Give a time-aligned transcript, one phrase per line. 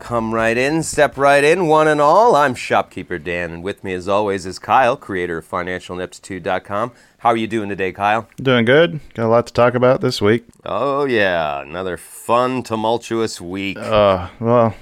[0.00, 2.34] Come right in, step right in, one and all.
[2.34, 6.92] I'm shopkeeper Dan, and with me as always is Kyle, creator of financialineptitude.com.
[7.18, 8.26] How are you doing today, Kyle?
[8.36, 9.00] Doing good.
[9.12, 10.46] Got a lot to talk about this week.
[10.64, 13.78] Oh yeah, another fun, tumultuous week.
[13.78, 14.74] Uh, well,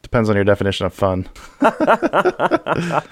[0.00, 1.28] depends on your definition of fun.
[1.60, 3.02] I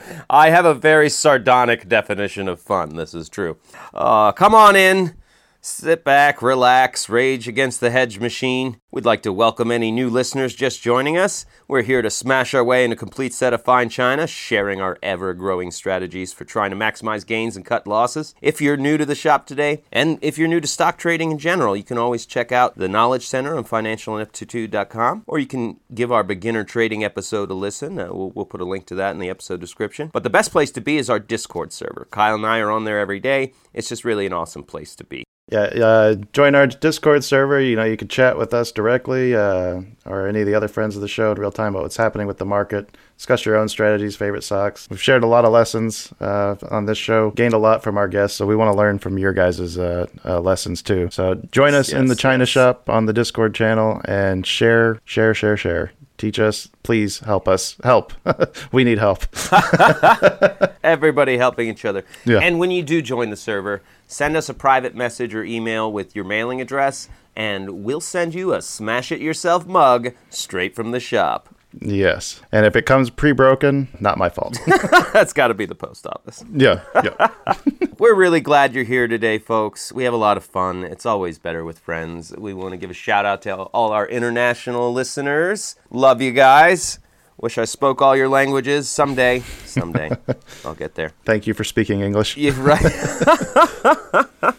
[0.49, 2.97] have a very sardonic definition of fun.
[2.97, 3.59] This is true.
[3.93, 5.15] Uh, come on in.
[5.63, 8.81] Sit back, relax, rage against the hedge machine.
[8.91, 11.45] We'd like to welcome any new listeners just joining us.
[11.69, 14.97] We're here to smash our way in a complete set of fine china, sharing our
[15.03, 18.35] ever growing strategies for trying to maximize gains and cut losses.
[18.41, 21.37] If you're new to the shop today, and if you're new to stock trading in
[21.37, 26.11] general, you can always check out the Knowledge Center on financialineptitude.com, or you can give
[26.11, 27.99] our beginner trading episode a listen.
[27.99, 30.09] Uh, we'll, we'll put a link to that in the episode description.
[30.15, 32.09] But the best place to be is our Discord server.
[32.11, 33.53] Kyle and I are on there every day.
[33.75, 35.23] It's just really an awesome place to be.
[35.51, 37.61] Yeah, uh, join our Discord server.
[37.61, 40.95] You know, you can chat with us directly uh, or any of the other friends
[40.95, 42.97] of the show in real time about what's happening with the market.
[43.17, 44.89] Discuss your own strategies, favorite stocks.
[44.89, 48.07] We've shared a lot of lessons uh, on this show, gained a lot from our
[48.07, 51.09] guests, so we want to learn from your guys' uh, uh, lessons too.
[51.11, 52.49] So join us in the China yes.
[52.49, 55.93] Shop on the Discord channel and share, share, share, share.
[56.17, 57.77] Teach us, please help us.
[57.83, 58.13] Help.
[58.73, 59.25] we need help.
[60.85, 62.05] Everybody helping each other.
[62.25, 62.39] Yeah.
[62.39, 66.15] And when you do join the server, send us a private message or email with
[66.17, 71.01] your mailing address, and we'll send you a smash it yourself mug straight from the
[71.01, 71.49] shop.
[71.81, 72.41] yes.
[72.51, 74.59] And if it comes pre-broken, not my fault.
[75.13, 76.45] That's got to be the post office.
[76.53, 76.81] yeah.
[77.05, 77.29] Yeah.
[77.99, 79.93] We're really glad you're here today, folks.
[79.93, 80.83] We have a lot of fun.
[80.85, 82.35] It's always better with friends.
[82.37, 85.77] We want to give a shout out to all our international listeners.
[85.91, 86.99] Love you guys.
[87.41, 89.41] Wish I spoke all your languages someday.
[89.65, 90.11] Someday.
[90.65, 91.13] I'll get there.
[91.25, 92.37] Thank you for speaking English.
[92.37, 92.85] Yeah, right.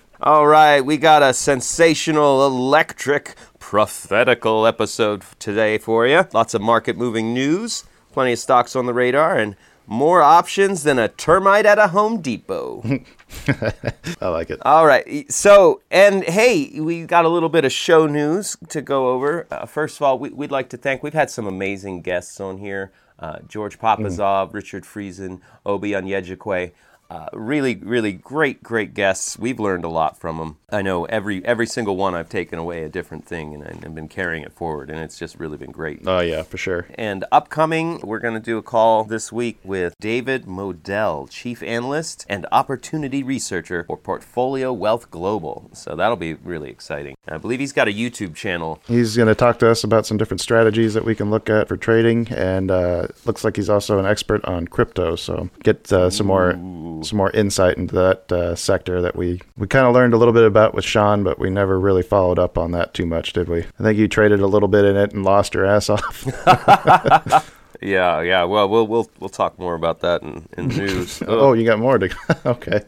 [0.24, 6.28] All right, we got a sensational, electric, prophetical episode today for you.
[6.31, 9.56] Lots of market moving news, plenty of stocks on the radar, and
[9.88, 12.84] more options than a termite at a Home Depot.
[14.22, 14.59] I like it.
[14.66, 15.31] All right.
[15.31, 19.47] So, and hey, we got a little bit of show news to go over.
[19.50, 22.58] Uh, first of all, we, we'd like to thank, we've had some amazing guests on
[22.58, 26.72] here uh, George Papazov, Richard Friesen, Obi Onyejikwe.
[27.12, 29.38] Uh, really, really great, great guests.
[29.38, 30.56] We've learned a lot from them.
[30.72, 34.08] I know every every single one I've taken away a different thing, and I've been
[34.08, 36.08] carrying it forward, and it's just really been great.
[36.08, 36.88] Oh yeah, for sure.
[36.96, 42.26] And upcoming, we're going to do a call this week with David Modell, Chief Analyst
[42.30, 45.70] and Opportunity Researcher for Portfolio Wealth Global.
[45.74, 47.18] So that'll be really exciting.
[47.28, 48.82] I believe he's got a YouTube channel.
[48.88, 51.68] He's going to talk to us about some different strategies that we can look at
[51.68, 55.18] for trading, and uh, looks like he's also an expert on crypto.
[55.18, 56.54] So get uh, some more
[57.03, 60.34] some more insight into that uh, sector that we we kind of learned a little
[60.34, 63.50] bit about with Sean, but we never really followed up on that too much, did
[63.50, 63.62] we?
[63.79, 67.47] I think you traded a little bit in it and lost your ass off.
[67.81, 68.44] Yeah, yeah.
[68.44, 71.22] Well, we'll we'll we'll talk more about that in, in news.
[71.28, 72.81] oh, you got more to okay.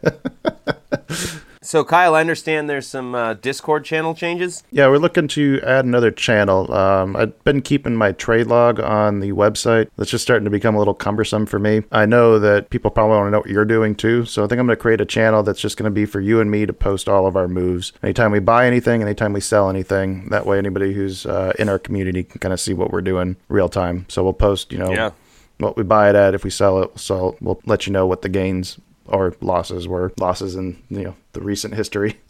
[1.73, 4.61] So, Kyle, I understand there's some uh, Discord channel changes.
[4.69, 6.71] Yeah, we're looking to add another channel.
[6.71, 9.89] Um, I've been keeping my trade log on the website.
[9.97, 11.81] That's just starting to become a little cumbersome for me.
[11.91, 14.59] I know that people probably want to know what you're doing too, so I think
[14.59, 16.67] I'm going to create a channel that's just going to be for you and me
[16.67, 17.91] to post all of our moves.
[18.03, 21.79] Anytime we buy anything, anytime we sell anything, that way anybody who's uh, in our
[21.79, 24.05] community can kind of see what we're doing real time.
[24.09, 25.09] So we'll post, you know, Yeah.
[25.57, 26.35] what we buy it at.
[26.35, 30.11] If we sell it, so we'll let you know what the gains or losses were.
[30.19, 32.19] Losses in you know the recent history.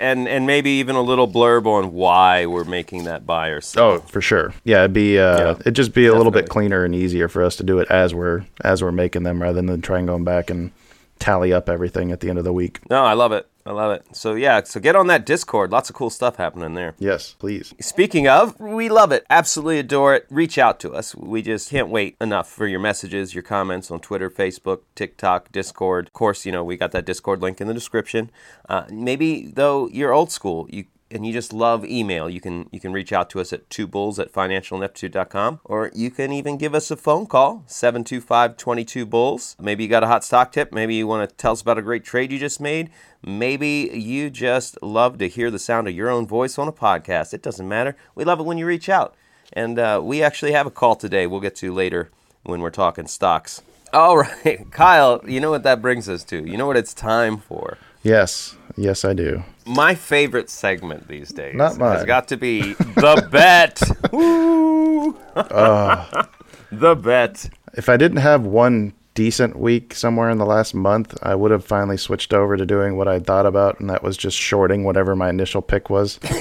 [0.00, 3.84] And and maybe even a little blurb on why we're making that buy or sell.
[3.84, 4.54] Oh, for sure.
[4.62, 7.42] Yeah, it'd be uh, Yeah, it'd just be a little bit cleaner and easier for
[7.42, 10.50] us to do it as we're as we're making them, rather than trying going back
[10.50, 10.70] and
[11.18, 12.78] tally up everything at the end of the week.
[12.88, 13.48] No, I love it.
[13.68, 14.16] I love it.
[14.16, 15.70] So yeah, so get on that Discord.
[15.70, 16.94] Lots of cool stuff happening there.
[16.98, 17.74] Yes, please.
[17.80, 19.26] Speaking of, we love it.
[19.28, 20.26] Absolutely adore it.
[20.30, 21.14] Reach out to us.
[21.14, 26.06] We just can't wait enough for your messages, your comments on Twitter, Facebook, TikTok, Discord.
[26.06, 28.30] Of course, you know, we got that Discord link in the description.
[28.70, 30.66] Uh, maybe, though, you're old school.
[30.70, 33.68] You and you just love email, you can you can reach out to us at
[33.70, 39.56] two bulls at financialineptitude.com or you can even give us a phone call 725-22 bulls.
[39.60, 41.82] Maybe you got a hot stock tip, maybe you want to tell us about a
[41.82, 42.90] great trade you just made.
[43.24, 47.34] Maybe you just love to hear the sound of your own voice on a podcast.
[47.34, 47.96] It doesn't matter.
[48.14, 49.14] We love it when you reach out.
[49.52, 52.10] And uh, we actually have a call today we'll get to later
[52.44, 53.62] when we're talking stocks.
[53.92, 56.44] All right, Kyle, you know what that brings us to?
[56.48, 57.78] You know what it's time for?
[58.02, 59.42] Yes, yes, I do.
[59.66, 61.96] My favorite segment these days Not mine.
[61.96, 63.80] has got to be the bet.
[64.12, 65.16] Woo!
[65.34, 67.50] the bet.
[67.74, 71.64] If I didn't have one decent week somewhere in the last month, I would have
[71.64, 75.16] finally switched over to doing what I thought about, and that was just shorting whatever
[75.16, 76.18] my initial pick was.
[76.22, 76.38] but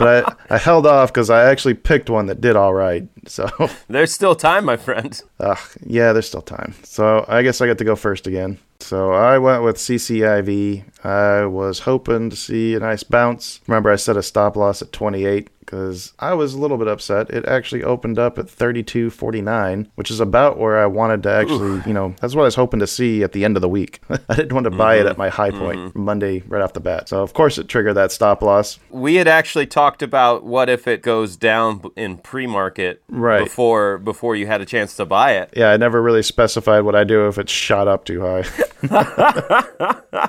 [0.00, 3.06] I, I held off because I actually picked one that did all right.
[3.26, 3.50] So,
[3.88, 5.20] There's still time, my friend.
[5.40, 6.74] uh, yeah, there's still time.
[6.84, 8.58] So I guess I get to go first again.
[8.80, 10.84] So I went with CCIV.
[11.04, 13.60] I was hoping to see a nice bounce.
[13.66, 17.30] Remember, I set a stop loss at 28 because I was a little bit upset.
[17.30, 21.92] It actually opened up at 32.49, which is about where I wanted to actually, you
[21.92, 24.00] know, that's what I was hoping to see at the end of the week.
[24.28, 25.08] I didn't want to buy it mm-hmm.
[25.08, 26.00] at my high point mm-hmm.
[26.00, 27.08] Monday right off the bat.
[27.08, 28.78] So of course it triggered that stop loss.
[28.90, 33.44] We had actually talked about what if it goes down in pre-market Right.
[33.44, 35.52] before before you had a chance to buy it.
[35.56, 38.44] Yeah, I never really specified what I do if it shot up too high.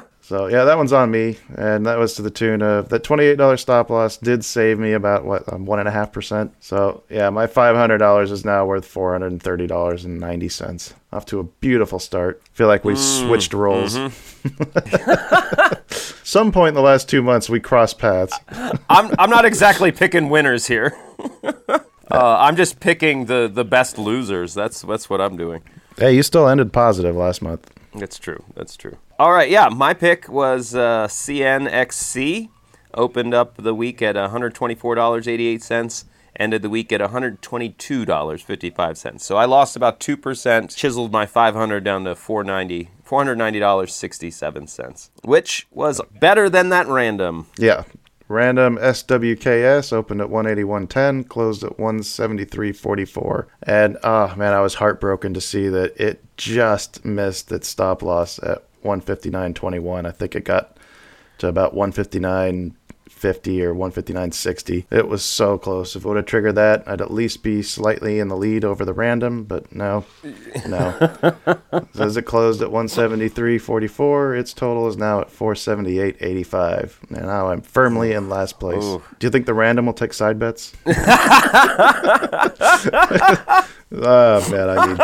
[0.28, 3.36] so yeah, that one's on me, and that was to the tune of that twenty-eight
[3.36, 6.52] dollar stop loss did save me about what um, one and a half percent.
[6.62, 10.20] So yeah, my five hundred dollars is now worth four hundred and thirty dollars and
[10.20, 10.96] ninety cents.
[11.14, 12.42] Off to a beautiful start.
[12.54, 13.94] Feel like we switched roles.
[16.24, 18.36] Some point in the last two months, we crossed paths.
[18.90, 20.98] I'm I'm not exactly picking winners here.
[21.48, 21.80] uh,
[22.10, 24.56] I'm just picking the the best losers.
[24.56, 25.62] That's that's what I'm doing.
[26.00, 27.70] Hey, you still ended positive last month.
[28.00, 28.44] That's true.
[28.56, 28.98] That's true.
[29.20, 29.50] All right.
[29.50, 32.50] Yeah, my pick was uh, CNXC.
[32.94, 36.04] Opened up the week at $124.88.
[36.38, 39.22] Ended the week at $122.55.
[39.22, 46.50] So I lost about 2%, chiseled my 500 down to 490 $490.67, which was better
[46.50, 47.48] than that random.
[47.58, 47.84] Yeah.
[48.28, 53.46] Random SWKS opened at 181.10, closed at 173.44.
[53.64, 58.40] And oh man, I was heartbroken to see that it just missed its stop loss
[58.40, 60.06] at 159.21.
[60.06, 60.78] I think it got
[61.38, 61.76] to about
[63.26, 64.86] 159.50 or 159.60.
[64.92, 65.96] It was so close.
[65.96, 68.86] If it would have triggered that, I'd at least be slightly in the lead over
[68.86, 70.06] the random, but no.
[70.68, 70.96] No.
[72.00, 77.12] As it closed at 173.44, its total is now at 478.85.
[77.12, 78.84] And now I'm firmly in last place.
[78.84, 79.02] Ooh.
[79.20, 80.74] Do you think the random will take side bets?
[80.86, 80.94] oh
[84.52, 85.00] man, I need.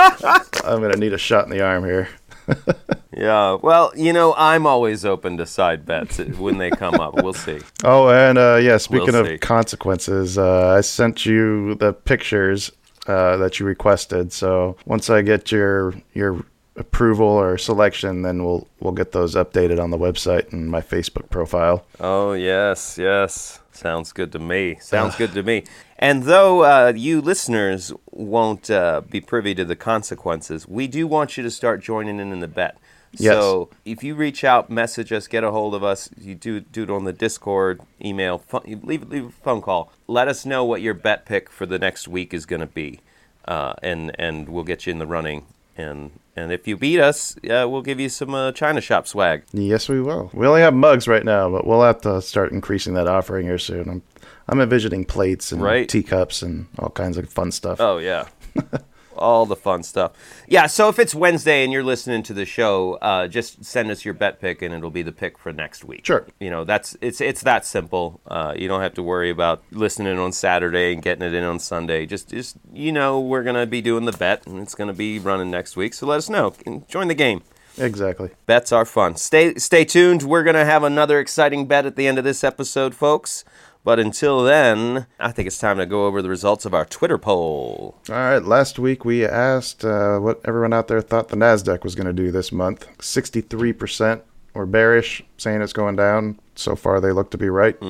[0.64, 2.10] I'm gonna need a shot in the arm here.
[3.14, 7.16] Yeah, well, you know, I'm always open to side bets when they come up.
[7.22, 7.60] We'll see.
[7.84, 9.38] Oh, and uh, yeah, speaking We'll of see.
[9.38, 12.72] consequences, uh, I sent you the pictures
[13.08, 14.32] uh, that you requested.
[14.32, 16.44] So once I get your your
[16.78, 21.30] approval or selection, then we'll we'll get those updated on the website and my Facebook
[21.30, 21.86] profile.
[22.00, 23.60] Oh, yes, yes.
[23.82, 24.78] Sounds good to me.
[24.80, 25.64] Sounds good to me.
[25.98, 31.36] And though uh, you listeners won't uh, be privy to the consequences, we do want
[31.36, 32.78] you to start joining in in the bet.
[33.14, 33.34] Yes.
[33.34, 36.84] So if you reach out, message us, get a hold of us, you do do
[36.84, 39.92] it on the Discord, email, phone, leave leave a phone call.
[40.08, 43.00] Let us know what your bet pick for the next week is going to be,
[43.46, 45.48] uh, and and we'll get you in the running.
[45.76, 49.44] And and if you beat us, uh, we'll give you some uh, China shop swag.
[49.52, 50.30] Yes, we will.
[50.34, 53.58] We only have mugs right now, but we'll have to start increasing that offering here
[53.60, 53.90] soon.
[53.90, 54.02] I'm
[54.48, 55.88] I'm envisioning plates and Right.
[55.88, 57.80] teacups and all kinds of fun stuff.
[57.80, 58.28] Oh yeah.
[59.22, 60.14] All the fun stuff.
[60.48, 64.04] Yeah, so if it's Wednesday and you're listening to the show, uh, just send us
[64.04, 66.06] your bet pick and it'll be the pick for next week.
[66.06, 66.26] Sure.
[66.40, 68.20] You know, that's it's it's that simple.
[68.28, 71.60] Uh, you don't have to worry about listening on Saturday and getting it in on
[71.60, 72.06] Sunday.
[72.06, 75.52] Just just you know, we're gonna be doing the bet and it's gonna be running
[75.52, 75.94] next week.
[75.94, 76.54] So let us know.
[76.66, 77.44] And join the game.
[77.78, 78.32] Exactly.
[78.46, 79.16] Bets are fun.
[79.16, 80.24] Stay stay tuned.
[80.24, 83.46] We're gonna have another exciting bet at the end of this episode, folks.
[83.84, 87.18] But until then, I think it's time to go over the results of our Twitter
[87.18, 87.96] poll.
[88.10, 88.44] All right.
[88.44, 92.14] Last week we asked uh, what everyone out there thought the Nasdaq was going to
[92.14, 92.88] do this month.
[93.02, 94.24] Sixty-three percent
[94.54, 96.40] were bearish, saying it's going down.
[96.56, 97.80] So far, they look to be right.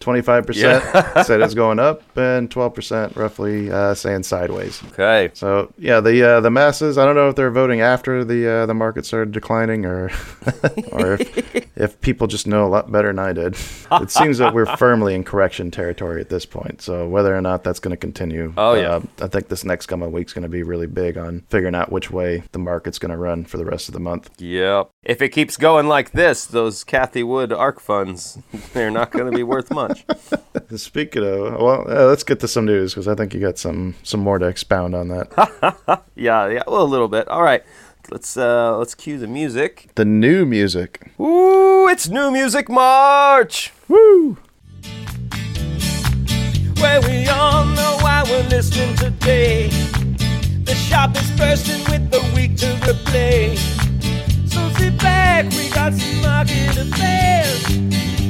[0.00, 4.82] 25% said it's going up, and 12% roughly uh, saying sideways.
[4.92, 5.30] Okay.
[5.34, 6.98] So yeah, the uh, the masses.
[6.98, 10.10] I don't know if they're voting after the uh, the market started declining, or
[10.92, 13.56] or if, if people just know a lot better than I did.
[13.92, 16.82] It seems that we're firmly in correction territory at this point.
[16.82, 18.96] So whether or not that's going to continue, Oh, yeah.
[18.96, 21.92] uh, I think this next coming week's going to be really big on figuring out
[21.92, 24.30] which way the market's going to run for the rest of the month.
[24.38, 24.90] Yep.
[25.04, 28.38] If it keeps going like this, those Cathie Wood ARK funds,
[28.72, 30.04] they're not going to be worth much.
[30.74, 33.94] Speaking of, well, uh, let's get to some news because I think you got some
[34.02, 36.02] some more to expound on that.
[36.16, 37.28] Yeah, yeah, well, a little bit.
[37.28, 37.62] All right.
[38.10, 39.88] Let's uh let's cue the music.
[39.96, 41.10] the new music.
[41.20, 43.72] Ooh, it's New Music March.
[43.88, 44.38] Woo!
[46.80, 49.68] where we all know why we're listening today.
[50.64, 53.56] The shop is bursting with the week to replay.
[54.48, 57.62] So sit back, we got some market affairs.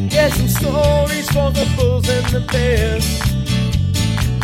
[0.08, 3.45] Get some stories for the bulls and the bears.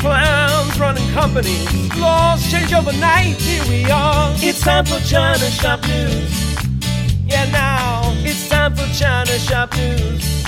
[0.02, 3.36] Clowns running companies, laws change overnight.
[3.36, 4.34] Here we are.
[4.38, 6.66] It's time for China Shop News.
[7.24, 10.44] Yeah, now it's time for China Shop News.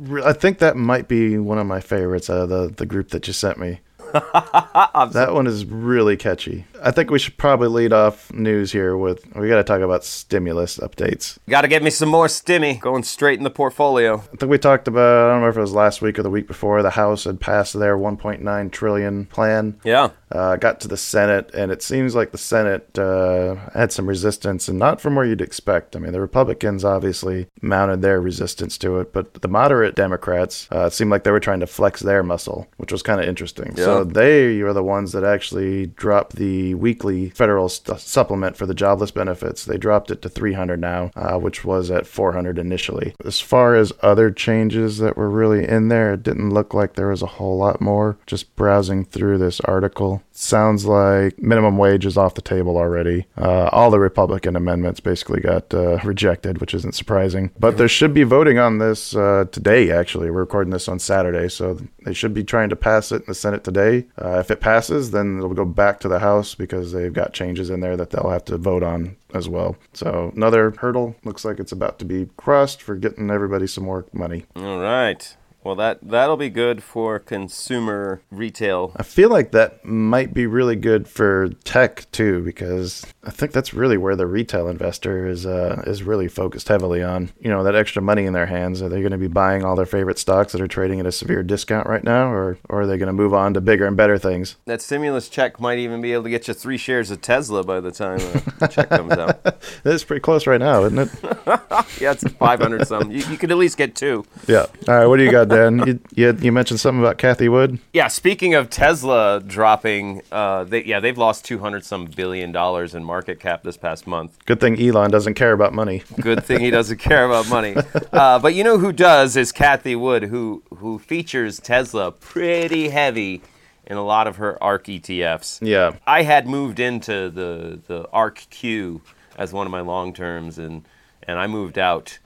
[0.00, 3.10] Re- I think that might be one of my favorites out of the, the group
[3.10, 3.80] that you sent me.
[5.12, 6.64] that one is really catchy.
[6.82, 10.04] I think we should probably lead off news here with we got to talk about
[10.04, 11.38] stimulus updates.
[11.48, 14.16] Got to get me some more stimmy going straight in the portfolio.
[14.32, 16.30] I think we talked about I don't know if it was last week or the
[16.30, 19.80] week before the House had passed their 1.9 trillion plan.
[19.84, 20.10] Yeah.
[20.30, 24.68] Uh, got to the Senate, and it seems like the Senate uh, had some resistance,
[24.68, 25.96] and not from where you'd expect.
[25.96, 30.90] I mean, the Republicans obviously mounted their resistance to it, but the moderate Democrats uh,
[30.90, 33.74] seemed like they were trying to flex their muscle, which was kind of interesting.
[33.76, 38.74] So they are the ones that actually dropped the weekly federal st- supplement for the
[38.74, 39.64] jobless benefits.
[39.64, 43.14] They dropped it to 300 now, uh, which was at 400 initially.
[43.24, 47.08] As far as other changes that were really in there, it didn't look like there
[47.08, 48.18] was a whole lot more.
[48.26, 53.26] Just browsing through this article, sounds like minimum wage is off the table already.
[53.36, 57.50] Uh, all the Republican amendments basically got uh, rejected, which isn't surprising.
[57.58, 60.30] But there should be voting on this uh, today, actually.
[60.30, 63.34] We're recording this on Saturday, so they should be trying to pass it in the
[63.34, 64.06] Senate today.
[64.20, 67.70] Uh, if it passes, then it'll go back to the House because they've got changes
[67.70, 69.76] in there that they'll have to vote on as well.
[69.92, 74.06] So another hurdle looks like it's about to be crossed for getting everybody some more
[74.12, 74.46] money.
[74.56, 75.36] All right.
[75.64, 78.92] Well, that that'll be good for consumer retail.
[78.96, 83.74] I feel like that might be really good for tech too, because I think that's
[83.74, 87.30] really where the retail investor is uh, is really focused heavily on.
[87.38, 88.80] You know, that extra money in their hands.
[88.80, 91.12] Are they going to be buying all their favorite stocks that are trading at a
[91.12, 93.98] severe discount right now, or or are they going to move on to bigger and
[93.98, 94.56] better things?
[94.64, 97.80] That stimulus check might even be able to get you three shares of Tesla by
[97.80, 98.18] the time
[98.60, 99.44] the check comes out.
[99.84, 101.10] It's pretty close right now, isn't it?
[102.00, 103.10] Yeah, it's 500 something.
[103.10, 104.24] You, you could at least get two.
[104.46, 104.66] yeah.
[104.86, 105.06] All right.
[105.06, 105.78] What do you got, Dan?
[105.86, 107.78] You you, you mentioned something about Cathie Wood.
[107.92, 113.02] Yeah, speaking of Tesla dropping, uh, they, yeah, they've lost 200 some billion dollars in
[113.04, 114.38] market cap this past month.
[114.46, 116.02] Good thing Elon doesn't care about money.
[116.20, 117.76] Good thing he doesn't care about money.
[118.12, 123.42] Uh, but you know who does is Cathie Wood, who who features Tesla pretty heavy
[123.86, 125.58] in a lot of her ARK ETFs.
[125.62, 125.96] Yeah.
[126.06, 129.00] I had moved into the the ARKQ
[129.36, 130.84] as one of my long terms, and
[131.22, 132.18] and I moved out.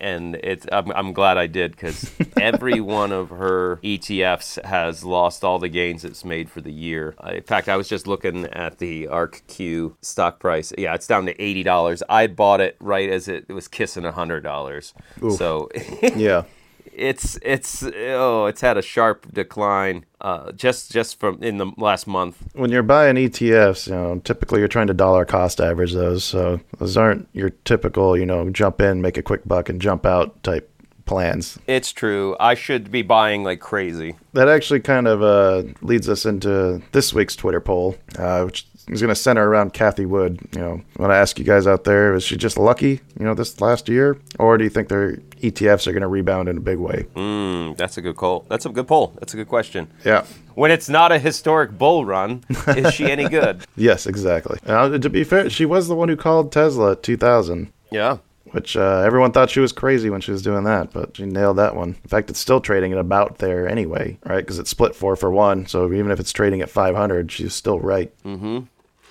[0.00, 5.44] And it's I'm, I'm glad I did because every one of her ETFs has lost
[5.44, 7.14] all the gains it's made for the year.
[7.30, 10.72] In fact, I was just looking at the ARKQ stock price.
[10.78, 12.02] Yeah, it's down to eighty dollars.
[12.08, 14.94] I bought it right as it, it was kissing hundred dollars.
[15.36, 15.68] So
[16.16, 16.44] Yeah.
[17.00, 22.06] it's it's oh it's had a sharp decline uh, just just from in the last
[22.06, 22.36] month.
[22.52, 26.22] when you're buying ETFs, you know, typically you're trying to dollar cost average those.
[26.24, 30.04] So those aren't your typical, you know, jump in, make a quick buck, and jump
[30.04, 30.70] out type
[31.06, 31.58] plans.
[31.66, 32.36] It's true.
[32.38, 34.16] I should be buying like crazy.
[34.34, 39.00] That actually kind of uh, leads us into this week's Twitter poll, uh, which is
[39.00, 40.40] going to center around Cathie Wood.
[40.52, 43.24] You know, I want to ask you guys out there: is she just lucky, you
[43.24, 46.56] know, this last year, or do you think their ETFs are going to rebound in
[46.56, 47.06] a big way?
[47.14, 48.46] Mm, that's a good call.
[48.48, 49.14] That's a good poll.
[49.18, 49.88] That's a good question.
[50.04, 50.24] Yeah.
[50.54, 53.64] When it's not a historic bull run, is she any good?
[53.76, 54.58] Yes, exactly.
[54.66, 57.72] Now, to be fair, she was the one who called Tesla at 2000.
[57.90, 58.18] Yeah.
[58.52, 61.58] Which uh, everyone thought she was crazy when she was doing that, but she nailed
[61.58, 61.90] that one.
[61.90, 64.40] In fact, it's still trading at about there anyway, right?
[64.40, 65.66] Because it's split four for one.
[65.66, 68.12] So even if it's trading at 500, she's still right.
[68.24, 68.60] Mm-hmm.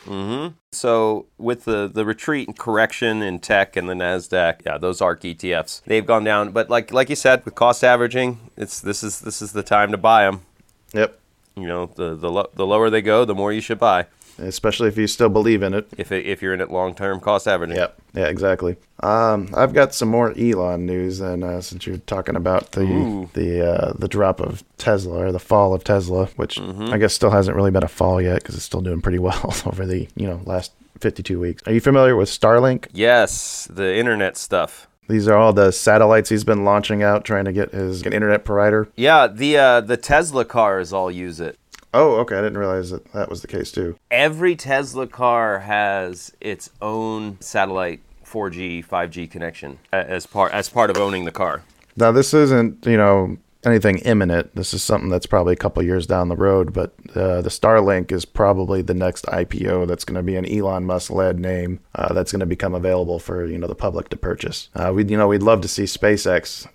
[0.05, 0.55] Mm-hmm.
[0.71, 5.21] So with the the retreat and correction in tech and the Nasdaq, yeah, those ARK
[5.21, 6.51] ETFs, they've gone down.
[6.51, 9.91] But like like you said, with cost averaging, it's this is this is the time
[9.91, 10.41] to buy them.
[10.93, 11.19] Yep.
[11.55, 14.07] You know, the the lo- the lower they go, the more you should buy.
[14.39, 15.87] Especially if you still believe in it.
[15.97, 17.77] If it, if you're in it long term, cost averaging.
[17.77, 18.01] Yep.
[18.13, 18.77] Yeah, exactly.
[19.01, 23.29] Um, I've got some more Elon news, and uh, since you're talking about the Ooh.
[23.33, 26.93] the uh, the drop of Tesla or the fall of Tesla, which Mm-hmm.
[26.93, 29.53] I guess still hasn't really been a fall yet because it's still doing pretty well
[29.65, 31.63] over the you know last 52 weeks.
[31.65, 32.87] Are you familiar with Starlink?
[32.93, 34.87] Yes, the internet stuff.
[35.07, 38.45] These are all the satellites he's been launching out, trying to get his an internet
[38.45, 38.87] provider.
[38.95, 41.57] Yeah, the uh, the Tesla cars all use it.
[41.93, 42.37] Oh, okay.
[42.37, 43.97] I didn't realize that that was the case too.
[44.11, 50.97] Every Tesla car has its own satellite 4G, 5G connection as part as part of
[50.97, 51.63] owning the car.
[51.95, 54.55] Now, this isn't, you know, anything imminent.
[54.55, 58.11] This is something that's probably a couple years down the road, but uh, the Starlink
[58.11, 62.13] is probably the next IPO that's going to be an Elon Musk led name uh,
[62.13, 64.69] that's going to become available for, you know, the public to purchase.
[64.75, 66.67] Uh, we, you know, we'd love to see SpaceX.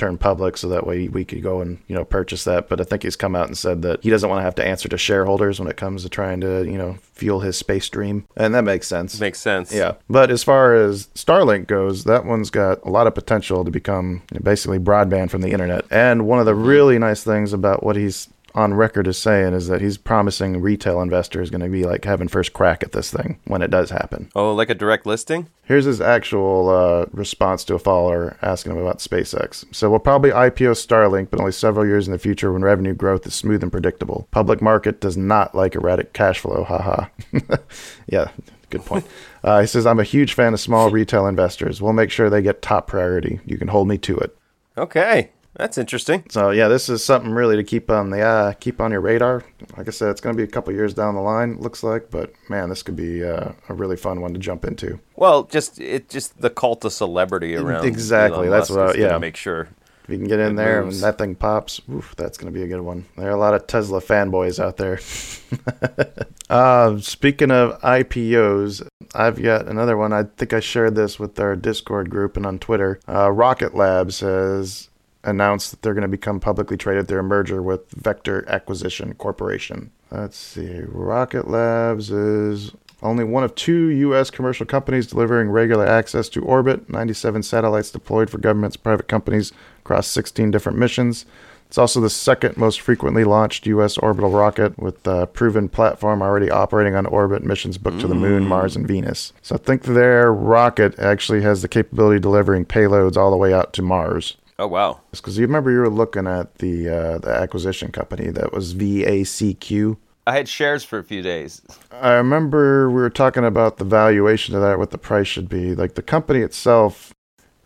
[0.00, 2.84] Turn public so that way we could go and you know purchase that but i
[2.84, 4.96] think he's come out and said that he doesn't want to have to answer to
[4.96, 8.64] shareholders when it comes to trying to you know fuel his space dream and that
[8.64, 9.74] makes sense Makes sense.
[9.74, 9.96] yeah.
[10.08, 14.22] But as far as Starlink goes, that one's got a lot of potential to become
[14.42, 15.84] basically broadband from the internet.
[15.90, 19.68] And one of the really nice things about what he's on record as saying is
[19.68, 23.38] that he's promising retail investors going to be like having first crack at this thing
[23.44, 24.30] when it does happen.
[24.34, 25.48] Oh, like a direct listing?
[25.64, 29.64] Here's his actual uh, response to a follower asking him about SpaceX.
[29.74, 33.26] So we'll probably IPO Starlink, but only several years in the future when revenue growth
[33.26, 34.28] is smooth and predictable.
[34.30, 36.64] Public market does not like erratic cash flow.
[36.64, 37.06] Haha.
[38.06, 38.28] yeah,
[38.70, 39.06] good point.
[39.42, 41.80] Uh, he says I'm a huge fan of small retail investors.
[41.80, 43.40] We'll make sure they get top priority.
[43.46, 44.36] You can hold me to it.
[44.76, 46.24] Okay, that's interesting.
[46.30, 49.44] So yeah, this is something really to keep on the uh, keep on your radar.
[49.76, 52.10] Like I said, it's going to be a couple years down the line, looks like,
[52.10, 55.00] but man, this could be uh, a really fun one to jump into.
[55.16, 57.84] Well, just it just the cult of celebrity around.
[57.84, 59.18] Exactly, Elon that's Musk what I- yeah.
[59.18, 59.68] Make sure.
[60.04, 60.96] If you can get in there moves.
[60.96, 63.06] and that thing pops, oof, that's going to be a good one.
[63.16, 64.98] There are a lot of Tesla fanboys out there.
[66.50, 70.12] uh, speaking of IPOs, I've got another one.
[70.12, 72.98] I think I shared this with our Discord group and on Twitter.
[73.08, 74.88] Uh, Rocket Labs has
[75.24, 79.90] announced that they're going to become publicly traded through a merger with Vector Acquisition Corporation.
[80.10, 80.80] Let's see.
[80.86, 82.72] Rocket Labs is
[83.02, 84.30] only one of two U.S.
[84.30, 90.06] commercial companies delivering regular access to orbit, 97 satellites deployed for governments, private companies across
[90.08, 91.24] 16 different missions.
[91.70, 93.96] It's also the second most frequently launched U.S.
[93.96, 98.44] orbital rocket with a proven platform already operating on orbit missions booked to the moon,
[98.44, 98.48] mm.
[98.48, 99.32] Mars, and Venus.
[99.40, 103.54] So I think their rocket actually has the capability of delivering payloads all the way
[103.54, 104.36] out to Mars.
[104.60, 105.00] Oh wow.
[105.10, 109.96] Because you remember you were looking at the uh, the acquisition company that was VACQ.
[110.26, 111.62] I had shares for a few days.
[111.90, 115.74] I remember we were talking about the valuation of that, what the price should be.
[115.74, 117.14] Like the company itself,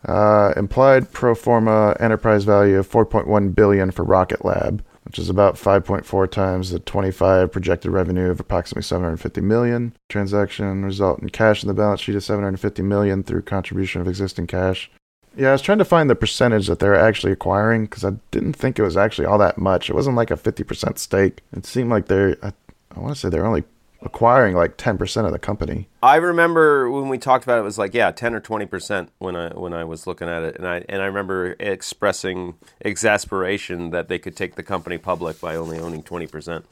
[0.06, 5.56] uh, implied pro forma enterprise value of 4.1 billion for Rocket Lab, which is about
[5.56, 9.96] 5.4 times the 25 projected revenue of approximately 750 million.
[10.08, 14.46] Transaction result in cash in the balance sheet of 750 million through contribution of existing
[14.46, 14.92] cash.
[15.36, 18.54] Yeah, I was trying to find the percentage that they're actually acquiring because I didn't
[18.54, 19.90] think it was actually all that much.
[19.90, 21.40] It wasn't like a 50% stake.
[21.56, 22.52] It seemed like they're, I,
[22.94, 23.64] I want to say they're only
[24.02, 25.88] acquiring like 10% of the company.
[26.02, 29.10] I remember when we talked about it, it was like yeah, ten or twenty percent
[29.18, 33.88] when I when I was looking at it, and I and I remember expressing exasperation
[33.90, 36.66] that they could take the company public by only owning twenty percent.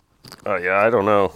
[0.45, 1.33] Oh yeah, I don't know,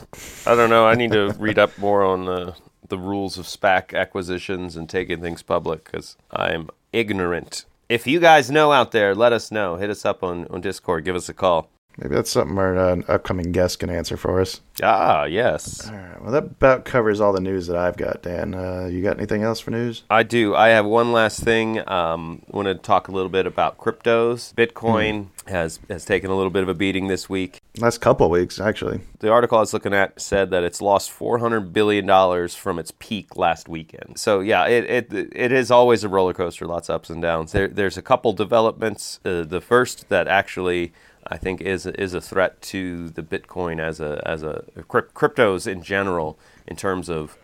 [0.47, 0.87] I don't know.
[0.87, 2.55] I need to read up more on the
[2.89, 7.67] the rules of SPAC acquisitions and taking things public because I'm ignorant.
[7.89, 9.77] If you guys know out there, let us know.
[9.77, 11.05] Hit us up on, on Discord.
[11.05, 11.69] Give us a call.
[11.99, 14.61] Maybe that's something our uh, upcoming guest can answer for us.
[14.83, 15.89] Ah, yes.
[15.89, 16.23] All right.
[16.23, 18.55] Well, that about covers all the news that I've got, Dan.
[18.55, 20.03] Uh, you got anything else for news?
[20.11, 20.55] I do.
[20.55, 21.79] I have one last thing.
[21.89, 24.53] Um, I want to talk a little bit about cryptos.
[24.55, 27.61] Bitcoin has has taken a little bit of a beating this week.
[27.79, 29.01] Last couple weeks, actually.
[29.21, 32.93] The article I was looking at said that it's lost 400 billion dollars from its
[32.99, 34.19] peak last weekend.
[34.19, 37.53] So yeah, it it, it is always a roller coaster, lots of ups and downs.
[37.53, 39.21] There, there's a couple developments.
[39.25, 40.93] Uh, the first that actually
[41.29, 45.83] I think is is a threat to the Bitcoin as a as a cryptos in
[45.83, 47.37] general in terms of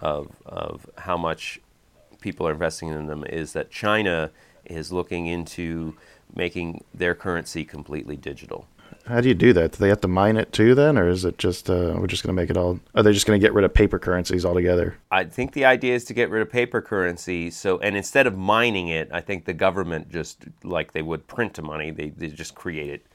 [0.00, 1.60] of of how much
[2.20, 4.30] people are investing in them is that China
[4.64, 5.96] is looking into
[6.34, 8.66] making their currency completely digital.
[9.06, 9.72] How do you do that?
[9.72, 12.22] Do they have to mine it too, then, or is it just uh, we're just
[12.22, 12.78] going to make it all?
[12.94, 14.96] Are they just going to get rid of paper currencies altogether?
[15.10, 17.50] I think the idea is to get rid of paper currency.
[17.50, 21.54] So, and instead of mining it, I think the government just like they would print
[21.54, 23.06] the money, they, they just create it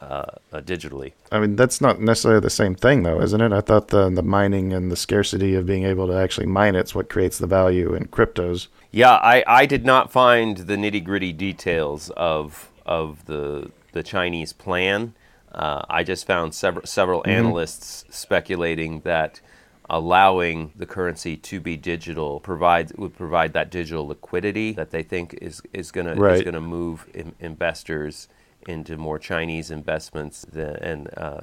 [0.00, 1.12] uh, uh, digitally.
[1.30, 3.52] I mean, that's not necessarily the same thing, though, isn't it?
[3.52, 6.94] I thought the the mining and the scarcity of being able to actually mine it's
[6.94, 8.68] what creates the value in cryptos.
[8.90, 14.52] Yeah, I, I did not find the nitty gritty details of of the the Chinese
[14.52, 15.14] plan.
[15.52, 17.30] Uh, I just found several several Mm-hmm.
[17.30, 19.40] analysts speculating that
[19.88, 25.34] allowing the currency to be digital provide would provide that digital liquidity that they think
[25.42, 26.42] is is going Right.
[26.44, 28.28] going to move in, investors
[28.68, 31.40] into more Chinese investments than, and uh,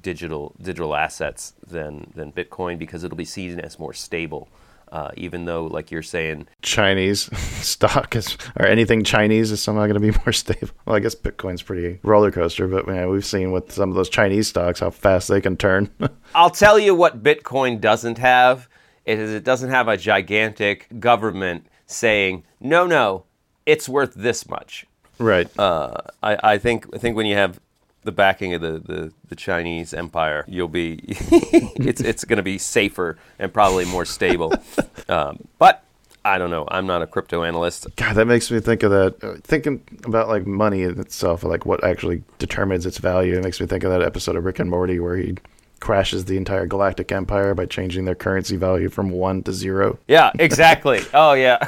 [0.00, 4.48] digital digital assets than than Bitcoin because it'll be seen as more stable.
[4.92, 9.94] Uh, even though, like you're saying, Chinese stock is or anything Chinese is somehow going
[9.94, 10.70] to be more stable.
[10.84, 14.08] Well, I guess Bitcoin's pretty roller coaster, but man, we've seen with some of those
[14.08, 15.90] Chinese stocks how fast they can turn.
[16.34, 18.68] I'll tell you what Bitcoin doesn't have.
[19.04, 23.24] It is it doesn't have a gigantic government saying, no, no,
[23.66, 24.86] it's worth this much.
[25.20, 25.48] Right.
[25.58, 27.60] Uh, I, I think I think when you have
[28.02, 32.58] the backing of the, the, the Chinese empire, you'll be it's it's going to be
[32.58, 34.52] safer and probably more stable.
[35.08, 35.84] um, but
[36.24, 36.66] I don't know.
[36.70, 37.86] I'm not a crypto analyst.
[37.96, 39.22] God, that makes me think of that.
[39.24, 43.36] uh, Thinking about like money in itself, like what actually determines its value.
[43.36, 45.36] It makes me think of that episode of Rick and Morty where he
[45.80, 49.98] crashes the entire galactic empire by changing their currency value from one to zero.
[50.08, 51.00] Yeah, exactly.
[51.14, 51.58] oh yeah.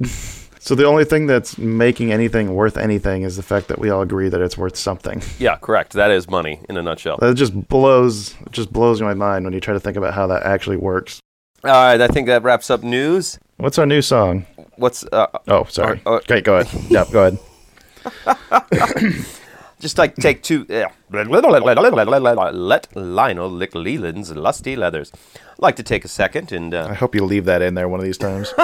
[0.64, 4.00] So the only thing that's making anything worth anything is the fact that we all
[4.00, 5.20] agree that it's worth something.
[5.38, 5.92] yeah, correct.
[5.92, 7.18] That is money in a nutshell.
[7.18, 10.44] That just blows, just blows my mind when you try to think about how that
[10.44, 11.20] actually works.
[11.64, 13.38] All right, I think that wraps up news.
[13.58, 14.46] What's our new song?
[14.76, 16.00] What's uh, Oh, sorry.
[16.06, 16.82] Uh, uh, okay, go ahead.
[16.90, 17.38] Yep, go
[18.24, 19.26] ahead.
[19.80, 20.66] Just like take two.
[20.70, 21.28] Uh, let
[22.94, 25.12] Lionel lick Leland's lusty leathers.
[25.36, 27.88] I'd like to take a second and I uh, hope you leave that in there
[27.88, 28.52] one of these times.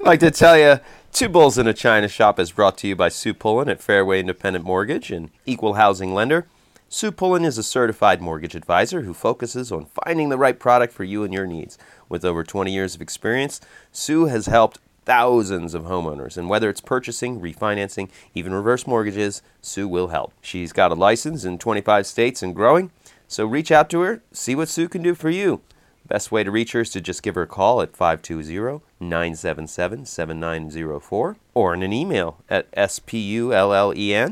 [0.00, 0.80] Like to tell you
[1.12, 4.20] Two Bulls in a China Shop is brought to you by Sue Pullen at Fairway
[4.20, 6.46] Independent Mortgage and Equal Housing Lender.
[6.88, 11.04] Sue Pullen is a certified mortgage advisor who focuses on finding the right product for
[11.04, 11.78] you and your needs.
[12.08, 13.60] With over 20 years of experience,
[13.92, 14.78] Sue has helped
[15.10, 20.32] thousands of homeowners, and whether it's purchasing, refinancing, even reverse mortgages, Sue will help.
[20.40, 22.92] She's got a license in 25 states and growing,
[23.26, 25.62] so reach out to her, see what Sue can do for you.
[26.06, 30.06] Best way to reach her is to just give her a call at 520 977
[30.06, 33.50] 7904 or in an email at spullen,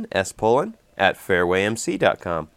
[0.07, 2.49] spullen, at fairwaymc.com.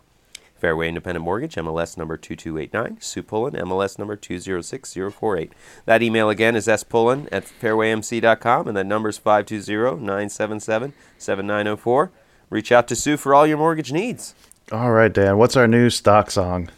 [0.62, 3.02] Fairway Independent Mortgage, MLS number 2289.
[3.02, 5.54] Sue Pullen, MLS number 206048.
[5.86, 12.12] That email again is spullen at fairwaymc.com, and that number is 520 977 7904.
[12.52, 14.36] Reach out to Sue for all your mortgage needs.
[14.72, 15.40] All right, Dan.
[15.40, 16.70] What's our new stock song?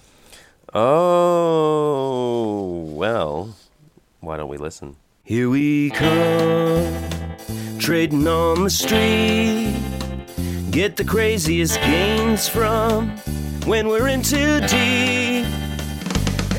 [0.73, 1.65] Oh,
[2.95, 3.53] well,
[4.21, 4.95] why don't we listen?
[5.25, 6.93] Here we come,
[7.79, 9.75] trading on the street.
[10.71, 13.15] Get the craziest gains from
[13.65, 15.45] when we're in too deep.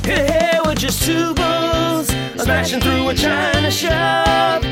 [0.05, 4.63] Hey, hey, we're just two bulls smashing through a china shop.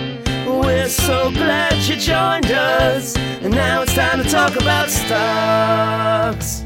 [0.47, 6.65] We're so glad you joined us, and now it's time to talk about stocks.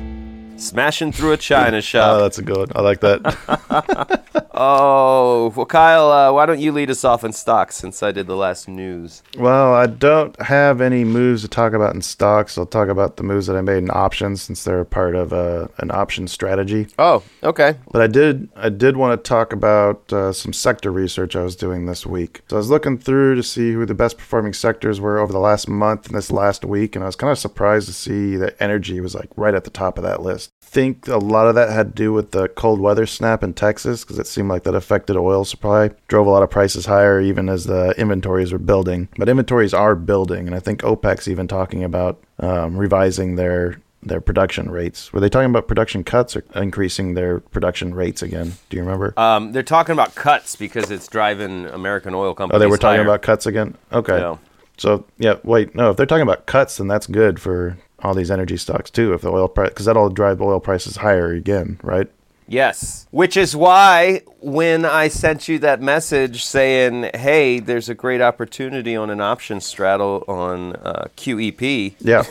[0.56, 2.20] Smashing through a china Oh, shop.
[2.20, 2.68] that's a good one.
[2.74, 4.22] I like that.
[4.58, 8.26] Oh, well, Kyle, uh, why don't you lead us off in stocks since I did
[8.26, 9.22] the last news?
[9.36, 12.56] well, I don't have any moves to talk about in stocks.
[12.56, 15.68] I'll talk about the moves that I made in options since they're part of uh,
[15.76, 16.86] an option strategy.
[16.98, 17.74] Oh, okay.
[17.90, 21.54] But I did I did want to talk about uh, some sector research I was
[21.54, 22.40] doing this week.
[22.48, 25.38] So I was looking through to see who the best performing sectors were over the
[25.38, 28.56] last month and this last week, and I was kind of surprised to see that
[28.58, 30.45] energy was like right at the top of that list.
[30.60, 34.04] Think a lot of that had to do with the cold weather snap in Texas
[34.04, 37.48] because it seemed like that affected oil supply, drove a lot of prices higher even
[37.48, 39.08] as the inventories were building.
[39.16, 44.20] But inventories are building, and I think OPEC's even talking about um, revising their their
[44.20, 45.12] production rates.
[45.12, 48.52] Were they talking about production cuts or increasing their production rates again?
[48.68, 49.14] Do you remember?
[49.16, 52.56] Um, they're talking about cuts because it's driving American oil companies.
[52.56, 53.06] oh, they were talking higher.
[53.06, 53.76] about cuts again?
[53.92, 54.18] Okay.
[54.18, 54.36] Yeah.
[54.78, 58.30] So, yeah, wait, no, if they're talking about cuts, then that's good for all these
[58.30, 59.12] energy stocks too.
[59.14, 62.08] If the oil price, because that'll drive oil prices higher again, right?
[62.48, 63.08] Yes.
[63.10, 68.94] Which is why when I sent you that message saying, hey, there's a great opportunity
[68.94, 72.22] on an option straddle on uh, QEP, Yeah.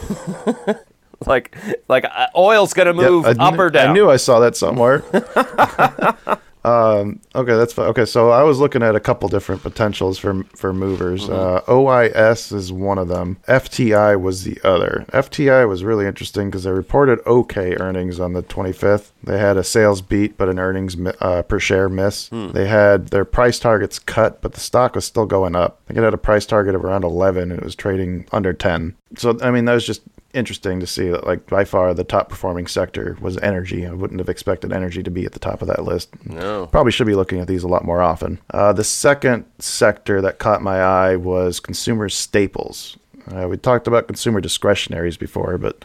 [1.25, 1.55] like,
[1.89, 3.89] like uh, oil's going to Yeah, move I up or down.
[3.89, 5.03] I knew I saw that somewhere.
[6.65, 7.87] um, okay, that's fine.
[7.89, 11.29] Okay, so I was looking at a couple different potentials for for movers.
[11.29, 13.37] Uh, OIS is one of them.
[13.47, 15.05] FTI was the other.
[15.13, 19.11] FTI was really interesting because they reported okay earnings on the 25th.
[19.23, 22.29] They had a sales beat, but an earnings uh, per share miss.
[22.29, 25.81] They had their price targets cut, but the stock was still going up.
[25.85, 28.53] I think it had a price target of around 11, and it was trading under
[28.53, 28.95] 10.
[29.17, 30.01] So I mean, that was just
[30.33, 33.87] interesting to see that like by far the top performing sector was energy.
[33.87, 36.09] I wouldn't have expected energy to be at the top of that list.
[36.25, 36.67] No.
[36.67, 38.39] Probably should be looking at these a lot more often.
[38.53, 42.97] Uh, the second sector that caught my eye was consumer staples.
[43.33, 45.83] Uh, we talked about consumer discretionaries before, but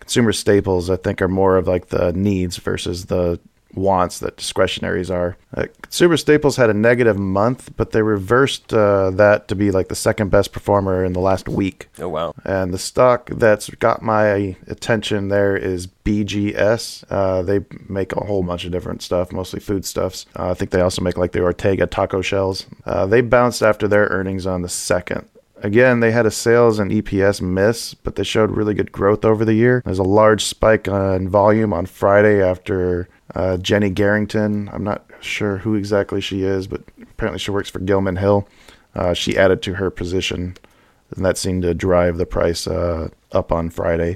[0.00, 3.38] consumer staples, I think, are more of like the needs versus the
[3.74, 5.36] wants that discretionaries are.
[5.54, 9.88] Uh, consumer staples had a negative month, but they reversed uh, that to be like
[9.88, 11.88] the second best performer in the last week.
[11.98, 12.34] Oh wow.
[12.44, 17.04] And the stock that's got my attention there is BGS.
[17.10, 20.26] Uh, they make a whole bunch of different stuff, mostly foodstuffs.
[20.36, 22.66] Uh, I think they also make like the Ortega taco shells.
[22.84, 25.28] Uh, they bounced after their earnings on the second.
[25.62, 29.44] Again, they had a sales and EPS miss, but they showed really good growth over
[29.44, 29.82] the year.
[29.84, 34.70] There's a large spike in volume on Friday after uh, Jenny Garrington.
[34.72, 38.48] I'm not sure who exactly she is, but apparently she works for Gilman Hill.
[38.94, 40.56] Uh, she added to her position,
[41.14, 44.14] and that seemed to drive the price uh, up on Friday.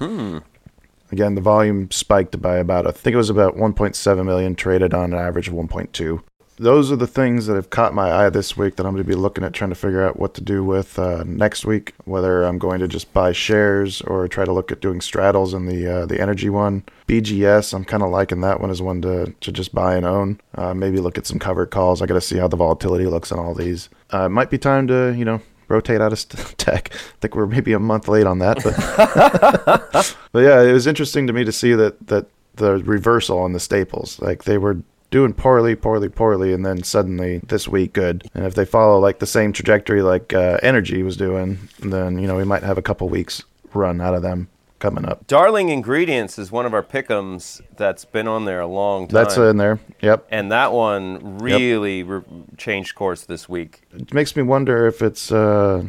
[1.10, 5.12] Again, the volume spiked by about, I think it was about 1.7 million traded on
[5.12, 6.22] an average of 1.2.
[6.62, 9.08] Those are the things that have caught my eye this week that I'm going to
[9.08, 11.92] be looking at trying to figure out what to do with uh, next week.
[12.04, 15.66] Whether I'm going to just buy shares or try to look at doing straddles in
[15.66, 16.84] the uh, the energy one.
[17.08, 20.40] BGS, I'm kind of liking that one as one to, to just buy and own.
[20.54, 22.00] Uh, maybe look at some covered calls.
[22.00, 23.88] I got to see how the volatility looks on all these.
[24.12, 26.94] Uh, it might be time to you know rotate out of tech.
[26.94, 31.26] I think we're maybe a month late on that, but but yeah, it was interesting
[31.26, 34.76] to me to see that that the reversal on the staples, like they were
[35.12, 38.28] doing poorly, poorly, poorly, and then suddenly this week good.
[38.34, 42.26] And if they follow like the same trajectory like uh, energy was doing, then you
[42.26, 44.48] know we might have a couple weeks run out of them
[44.80, 45.24] coming up.
[45.28, 49.14] Darling Ingredients is one of our pickums that's been on there a long time.
[49.14, 49.78] That's in there.
[50.00, 50.26] Yep.
[50.30, 52.22] and that one really re-
[52.56, 53.82] changed course this week.
[53.94, 55.84] It makes me wonder if it's uh,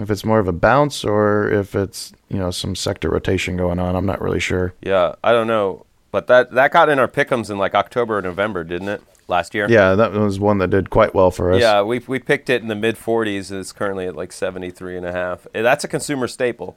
[0.00, 3.78] if it's more of a bounce or if it's you know some sector rotation going
[3.78, 3.94] on.
[3.96, 4.74] I'm not really sure.
[4.82, 8.22] Yeah, I don't know, but that that got in our pickums in like October or
[8.22, 9.02] November, didn't it?
[9.26, 9.66] Last year.
[9.68, 11.60] Yeah, that was one that did quite well for us.
[11.60, 13.50] Yeah, we we picked it in the mid 40s.
[13.50, 15.48] and It's currently at like 73 and a half.
[15.56, 16.76] Eh, That's a consumer staple.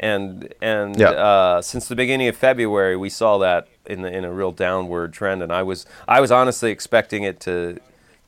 [0.00, 1.10] And and Yeah.
[1.10, 5.12] uh, since the beginning of February, we saw that in the, in a real downward
[5.12, 5.42] trend.
[5.42, 7.78] And I was I was honestly expecting it to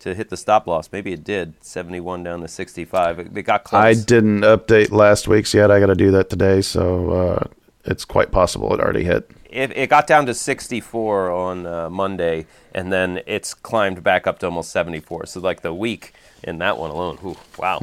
[0.00, 0.90] to hit the stop loss.
[0.92, 1.54] Maybe it did.
[1.64, 3.18] 71 down to 65.
[3.18, 3.83] It, it got close.
[3.83, 5.70] I didn't update last week's yet.
[5.70, 7.44] I got to do that today, so uh,
[7.87, 9.30] it's quite possible it already hit.
[9.54, 14.40] It, it got down to 64 on uh, Monday, and then it's climbed back up
[14.40, 15.26] to almost 74.
[15.26, 16.12] So like the week
[16.42, 17.78] in that one alone, whew, wow,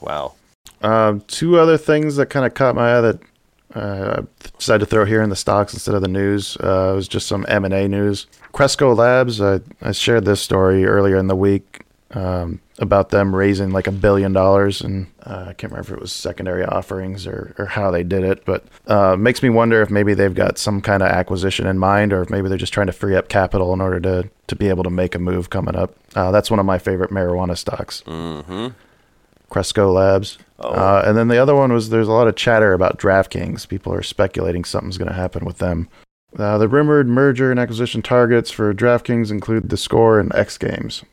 [0.00, 0.34] wow.
[0.82, 3.18] Um, two other things that kind of caught my eye that
[3.74, 7.08] uh, I decided to throw here in the stocks instead of the news uh, was
[7.08, 8.26] just some M and A news.
[8.52, 9.40] Cresco Labs.
[9.40, 11.82] I, I shared this story earlier in the week
[12.12, 16.00] um, about them raising like a billion dollars, and uh, I can't remember if it
[16.00, 19.90] was secondary offerings or, or how they did it, but uh, makes me wonder if
[19.90, 22.86] maybe they've got some kind of acquisition in mind, or if maybe they're just trying
[22.86, 25.76] to free up capital in order to to be able to make a move coming
[25.76, 25.94] up.
[26.16, 28.02] Uh, that's one of my favorite marijuana stocks.
[28.06, 28.68] Mm-hmm.
[29.50, 30.38] Cresco Labs.
[30.58, 33.68] Uh, and then the other one was there's a lot of chatter about DraftKings.
[33.68, 35.88] People are speculating something's going to happen with them.
[36.38, 41.04] Uh, the rumored merger and acquisition targets for DraftKings include the Score and X Games.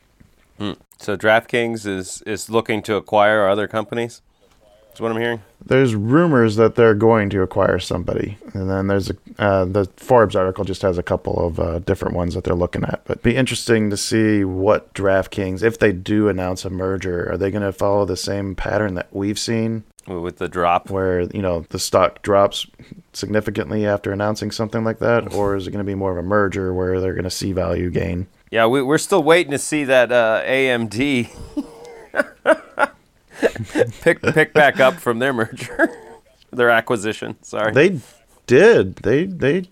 [0.98, 4.22] So DraftKings is is looking to acquire other companies.
[4.88, 5.42] That's what I'm hearing.
[5.64, 10.34] There's rumors that they're going to acquire somebody, and then there's a uh, the Forbes
[10.34, 13.02] article just has a couple of uh, different ones that they're looking at.
[13.04, 17.52] But be interesting to see what DraftKings, if they do announce a merger, are they
[17.52, 21.64] going to follow the same pattern that we've seen, With the drop, where you know
[21.68, 22.66] the stock drops
[23.12, 26.26] significantly after announcing something like that, or is it going to be more of a
[26.26, 28.26] merger where they're going to see value gain?
[28.50, 31.30] Yeah, we, we're still waiting to see that uh, AMD
[34.02, 35.90] pick pick back up from their merger,
[36.50, 37.36] their acquisition.
[37.42, 37.72] Sorry.
[37.72, 38.00] They
[38.46, 38.96] did.
[38.96, 39.68] They they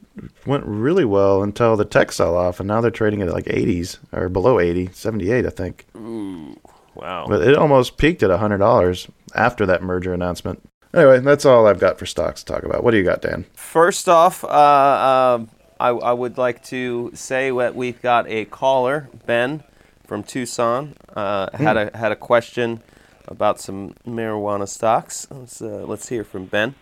[0.47, 3.99] went really well until the tech sell off, and now they're trading at like 80s
[4.13, 5.87] or below 80, 78, I think.
[5.97, 6.59] Ooh,
[6.95, 7.27] wow.
[7.29, 10.63] But it almost peaked at $100 after that merger announcement.
[10.95, 12.83] Anyway, that's all I've got for stocks to talk about.
[12.83, 13.45] What do you got, Dan?
[13.53, 15.45] First off, uh, uh,
[15.79, 19.63] I, I would like to say that we've got a caller, Ben
[20.07, 22.83] from Tucson, uh, had a had a question
[23.29, 25.27] about some marijuana stocks.
[25.31, 26.75] Let's uh, let's hear from Ben.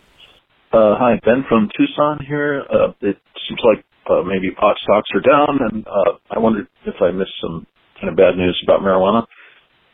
[0.71, 2.63] Uh, hi, Ben from Tucson here.
[2.69, 6.95] Uh, it seems like uh, maybe pot stocks are down, and uh, I wondered if
[7.01, 7.65] I missed some
[7.99, 9.25] kind of bad news about marijuana.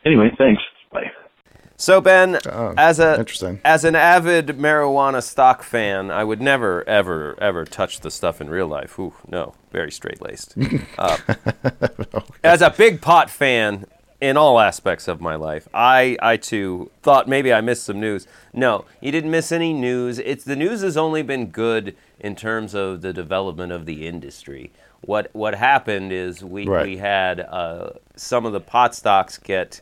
[0.04, 0.62] Anyway, thanks.
[0.92, 1.10] Bye.
[1.82, 3.58] So Ben, Oh, as a interesting.
[3.64, 8.48] as an avid marijuana stock fan, I would never ever ever touch the stuff in
[8.48, 8.96] real life.
[9.00, 10.54] Ooh, no, very straight laced.
[10.98, 11.16] uh,
[12.44, 13.86] as a big pot fan
[14.20, 18.28] in all aspects of my life, I I too thought maybe I missed some news.
[18.52, 20.20] No, you didn't miss any news.
[20.20, 24.70] It's the news has only been good in terms of the development of the industry.
[25.00, 26.86] What what happened is we Right.
[26.86, 29.80] we had uh, some of the pot stocks get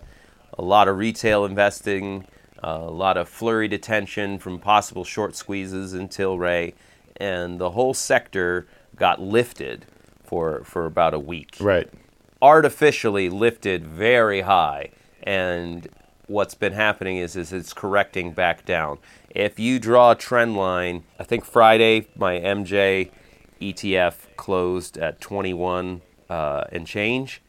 [0.59, 2.27] a lot of retail investing.
[2.63, 6.75] a lot of flurry attention from possible short squeezes in Tilray,
[7.17, 9.87] and the whole sector got lifted
[10.25, 11.89] for for about a week Right.
[12.43, 14.91] artificially lifted very high
[15.23, 15.89] and
[16.27, 18.99] what's been happening is, is it's correcting back down
[19.31, 23.11] if you draw a trend line i think friday my mj
[23.61, 27.43] etf closed at 21 uh, and change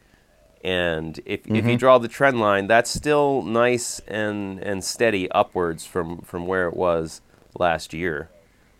[0.64, 5.84] and if, if you draw the trend line that's still nice and, and steady upwards
[5.84, 7.20] from, from where it was
[7.58, 8.28] last year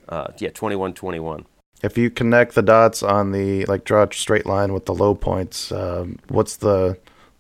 [0.09, 1.45] uh, yeah 21 21
[1.83, 5.15] If you connect the dots on the like draw a straight line with the low
[5.15, 6.99] points, um, what's the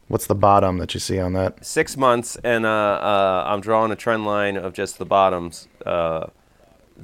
[0.08, 1.64] what's the bottom that you see on that?
[1.64, 5.68] six months, and uh, uh, I'm drawing a trend line of just the bottoms.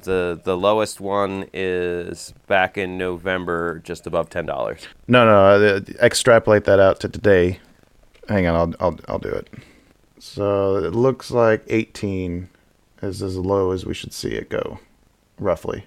[0.03, 4.87] The the lowest one is back in November, just above ten dollars.
[5.07, 7.59] No, no, uh, extrapolate that out to today.
[8.27, 9.49] Hang on, I'll I'll I'll do it.
[10.19, 12.49] So it looks like 18
[13.01, 14.79] is as low as we should see it go,
[15.39, 15.85] roughly.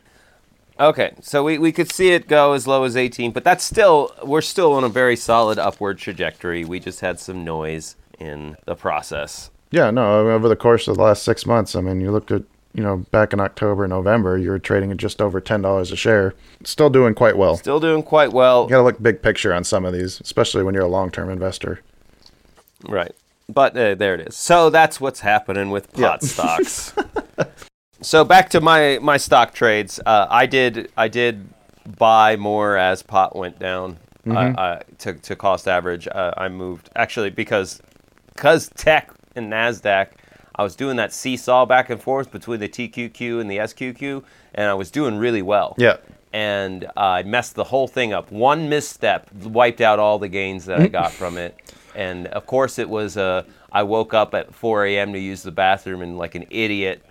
[0.81, 4.11] Okay, so we, we could see it go as low as 18, but that's still
[4.25, 6.65] we're still on a very solid upward trajectory.
[6.65, 9.51] We just had some noise in the process.
[9.71, 12.43] Yeah, no, over the course of the last six months, I mean, you look at,
[12.75, 16.35] you know, back in October, November, you were trading at just over $10 a share.
[16.65, 17.57] Still doing quite well.
[17.57, 18.65] Still doing quite well.
[18.65, 21.11] You got to look big picture on some of these, especially when you're a long
[21.11, 21.81] term investor.
[22.89, 23.15] Right.
[23.49, 24.37] But uh, there it is.
[24.37, 26.95] So that's what's happening with pot stocks.
[28.01, 30.01] so back to my my stock trades.
[30.05, 31.49] Uh, I did I did
[31.99, 33.99] buy more as pot went down
[34.31, 36.09] I, I, to to cost average.
[36.09, 37.83] Uh, I moved actually because
[38.35, 40.09] because tech and Nasdaq.
[40.55, 44.23] I was doing that seesaw back and forth between the TQQ and the SQQ,
[44.55, 45.97] and I was doing really well Yeah.
[46.33, 48.31] and I messed the whole thing up.
[48.31, 51.59] One misstep wiped out all the gains that I got from it.
[51.95, 55.13] And of course, it was uh, I woke up at 4 a.m.
[55.13, 57.05] to use the bathroom and, like an idiot,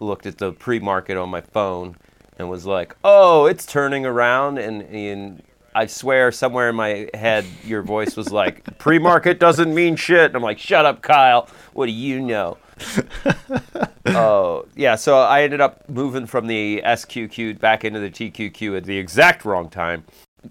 [0.00, 1.96] looked at the pre market on my phone
[2.38, 4.58] and was like, oh, it's turning around.
[4.58, 5.42] And, and
[5.74, 10.26] I swear, somewhere in my head, your voice was like, pre market doesn't mean shit.
[10.26, 11.48] And I'm like, shut up, Kyle.
[11.72, 12.58] What do you know?
[14.08, 14.94] Oh, yeah.
[14.94, 19.44] So I ended up moving from the SQQ back into the TQQ at the exact
[19.44, 20.04] wrong time.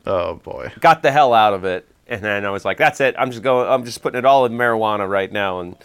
[0.05, 0.71] Oh, boy.
[0.81, 3.15] Got the hell out of it, and then I was like, "That's it.
[3.17, 3.67] I'm just going.
[3.69, 5.77] I'm just putting it all in marijuana right now, and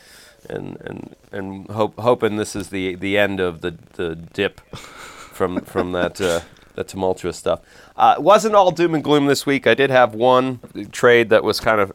[0.49, 5.61] and and and hope, hoping this is the the end of the the dip from
[5.61, 6.41] from that uh,
[6.75, 7.61] that tumultuous stuff.
[7.97, 9.67] Uh, it wasn't all doom and gloom this week.
[9.69, 10.59] I did have one
[10.91, 11.93] trade that was kind of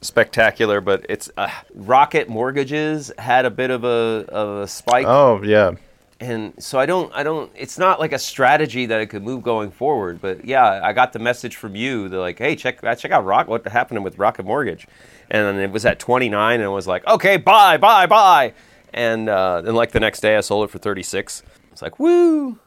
[0.00, 5.42] spectacular, but it's uh, Rocket Mortgages had a bit of a of a spike Oh,
[5.42, 5.72] yeah.
[6.20, 7.50] and so I don't, I don't.
[7.54, 10.20] It's not like a strategy that it could move going forward.
[10.20, 12.08] But yeah, I got the message from you.
[12.08, 13.48] They're like, "Hey, check, check out Rock.
[13.48, 14.86] What happened with Rocket Mortgage?"
[15.30, 18.52] And it was at 29, and it was like, "Okay, buy, buy, buy."
[18.94, 21.42] And uh, then like the next day, I sold it for 36.
[21.72, 22.58] It's like, woo!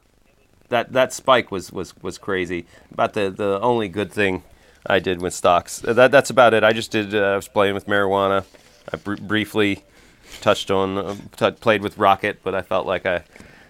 [0.67, 2.65] That that spike was was was crazy.
[2.91, 4.43] About the the only good thing
[4.85, 5.83] I did with stocks.
[5.85, 6.63] Uh, That that's about it.
[6.63, 7.13] I just did.
[7.13, 8.45] Uh, I was playing with marijuana.
[8.93, 9.83] I br- briefly
[10.41, 13.15] touched on uh, t- played with rocket but i felt like i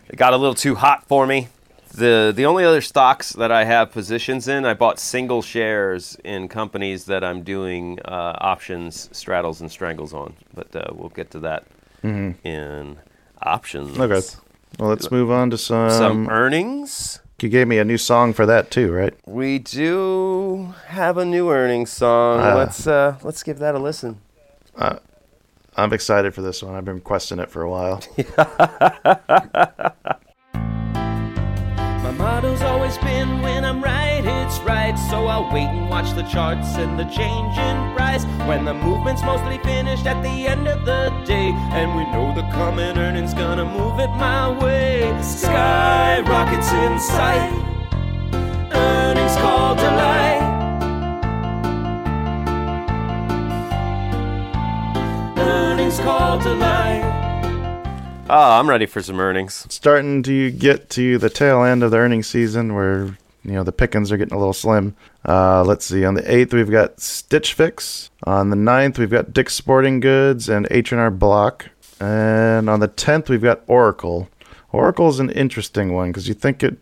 [0.10, 1.48] it got a little too hot for me
[1.96, 6.50] the the only other stocks that i have positions in i bought single shares in
[6.50, 11.40] companies that i'm doing uh, options straddles and strangles on but uh, we'll get to
[11.40, 11.64] that
[12.04, 12.98] in
[13.42, 14.22] options Okay.
[14.78, 15.90] Well, let's move on to some.
[15.92, 19.14] some earnings you gave me a new song for that, too, right?
[19.26, 22.56] we do have a new earnings song Ah.
[22.56, 24.18] let's uh let's give that a listen
[25.76, 26.76] I'm excited for this one.
[26.76, 28.02] I've been requesting it for a while.
[30.54, 34.96] My motto's always been when I'm right, it's right.
[35.10, 38.26] So I'll wait and watch the charts and the change in price.
[38.48, 41.49] When the movement's mostly finished at the end of the day.
[41.80, 45.00] And we know the coming earnings gonna move it my way.
[45.24, 47.54] Sky rockets in sight.
[48.74, 50.42] Earnings call delight.
[55.38, 57.02] Earnings call delight.
[58.30, 61.92] oh ah, i'm ready for some earnings starting to get to the tail end of
[61.92, 63.18] the earnings season where
[63.50, 64.96] you know the pickings are getting a little slim.
[65.28, 66.06] Uh, let's see.
[66.06, 68.10] On the eighth, we've got Stitch Fix.
[68.24, 71.70] On the 9th, we've got Dick's Sporting Goods and H and R Block.
[72.00, 74.30] And on the tenth, we've got Oracle.
[74.72, 76.78] Oracle's an interesting one because you think it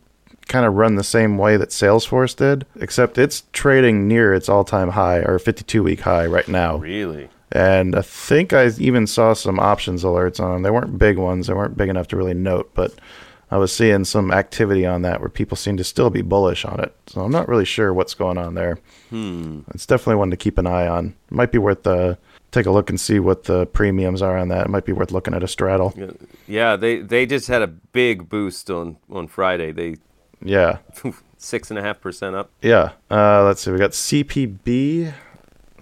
[0.48, 4.90] kind of run the same way that Salesforce did, except it's trading near its all-time
[4.90, 6.78] high or 52-week high right now.
[6.78, 10.62] really And I think I even saw some options alerts on them.
[10.64, 11.48] They weren't big ones.
[11.48, 12.94] They weren't big enough to really note, but
[13.50, 16.80] I was seeing some activity on that where people seem to still be bullish on
[16.82, 16.94] it.
[17.08, 18.78] So I'm not really sure what's going on there.
[19.10, 19.62] Hmm.
[19.74, 21.16] It's definitely one to keep an eye on.
[21.30, 22.16] Might be worth uh,
[22.52, 24.66] take a look and see what the premiums are on that.
[24.66, 25.94] It might be worth looking at a straddle.
[26.48, 29.72] Yeah, they they just had a big boost on on Friday.
[29.72, 29.96] They
[30.44, 30.80] Yeah.
[31.38, 32.52] six and a half percent up.
[32.62, 32.92] Yeah.
[33.10, 33.72] Uh, let's see.
[33.72, 35.14] We got CPB,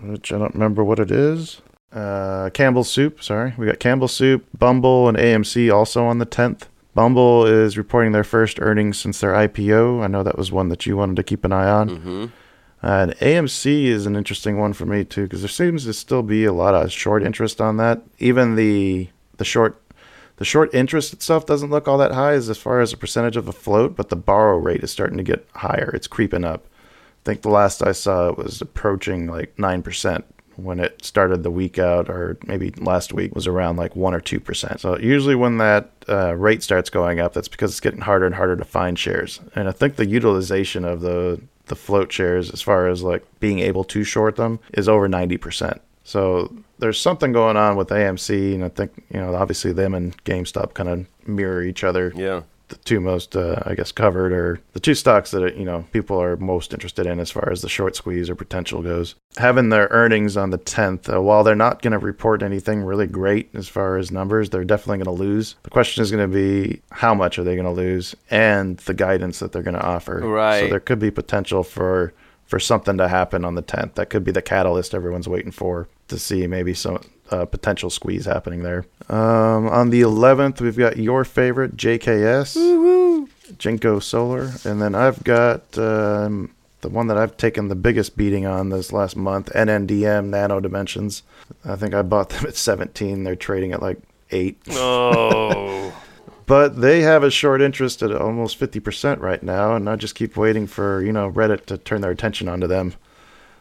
[0.01, 1.61] which I don't remember what it is.
[1.91, 3.23] Uh, Campbell's Soup.
[3.23, 3.53] Sorry.
[3.57, 6.63] We got Campbell's Soup, Bumble, and AMC also on the 10th.
[6.95, 10.01] Bumble is reporting their first earnings since their IPO.
[10.01, 11.89] I know that was one that you wanted to keep an eye on.
[11.89, 12.25] Mm-hmm.
[12.81, 16.45] And AMC is an interesting one for me too, because there seems to still be
[16.45, 18.01] a lot of short interest on that.
[18.17, 19.81] Even the the short
[20.37, 23.35] the short interest itself doesn't look all that high as, as far as a percentage
[23.37, 25.91] of the float, but the borrow rate is starting to get higher.
[25.93, 26.65] It's creeping up.
[26.65, 30.25] I think the last I saw it was approaching like nine percent
[30.57, 34.19] when it started the week out, or maybe last week was around like one or
[34.19, 34.79] two percent.
[34.79, 38.35] So usually when that uh, rate starts going up, that's because it's getting harder and
[38.35, 39.39] harder to find shares.
[39.55, 43.59] And I think the utilization of the the float shares, as far as like being
[43.59, 45.81] able to short them, is over ninety percent.
[46.03, 50.15] So there's something going on with AMC, and I think you know obviously them and
[50.23, 52.43] GameStop kind of mirror each other Yeah.
[52.69, 56.21] The two most, uh, I guess, covered or the two stocks that you know people
[56.21, 59.15] are most interested in as far as the short squeeze or potential goes.
[59.37, 63.07] Having their earnings on the 10th, uh, while they're not going to report anything really
[63.07, 65.55] great as far as numbers, they're definitely going to lose.
[65.63, 68.93] The question is going to be how much are they going to lose and the
[68.93, 70.19] guidance that they're going to offer.
[70.19, 70.61] Right.
[70.61, 72.13] So there could be potential for
[72.45, 73.95] for something to happen on the 10th.
[73.95, 77.01] That could be the catalyst everyone's waiting for to see maybe some
[77.31, 78.85] uh, potential squeeze happening there.
[79.09, 83.27] Um, on the 11th, we've got your favorite JKS,
[83.57, 86.51] Jinko Solar, and then I've got um,
[86.81, 91.23] the one that I've taken the biggest beating on this last month, NNDM Nano Dimensions.
[91.63, 93.23] I think I bought them at 17.
[93.23, 93.97] They're trading at like
[94.31, 94.59] eight.
[94.71, 95.93] Oh.
[96.47, 100.37] But they have a short interest at almost 50% right now, and I just keep
[100.37, 102.93] waiting for, you know, Reddit to turn their attention onto them.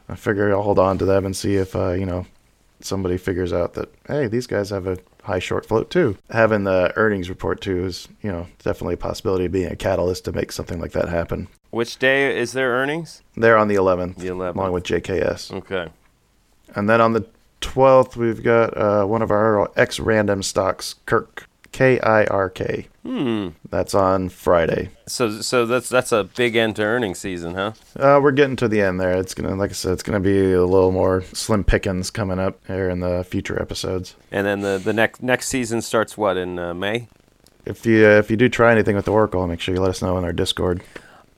[0.06, 2.26] I figure I'll hold on to them and see if, uh, you know,
[2.84, 6.16] somebody figures out that, hey, these guys have a high short float too.
[6.30, 10.24] Having the earnings report too is, you know, definitely a possibility of being a catalyst
[10.26, 11.48] to make something like that happen.
[11.70, 13.22] Which day is their earnings?
[13.36, 14.54] They're on the 11th, The 11th.
[14.56, 15.52] along with JKS.
[15.52, 15.88] Okay.
[16.74, 17.26] And then on the
[17.60, 22.86] 12th, we've got uh, one of our ex random stocks, Kirk, K I R K.
[23.02, 23.48] Hmm.
[23.68, 24.90] That's on Friday.
[25.08, 27.72] So so that's that's a big end to earnings season, huh?
[27.98, 29.18] Uh, we're getting to the end there.
[29.18, 32.64] It's gonna, like I said, it's gonna be a little more slim pickings coming up
[32.68, 34.14] here in the future episodes.
[34.30, 37.08] And then the the next next season starts what in uh, May?
[37.66, 40.00] If you uh, if you do try anything with Oracle, make sure you let us
[40.00, 40.80] know in our Discord.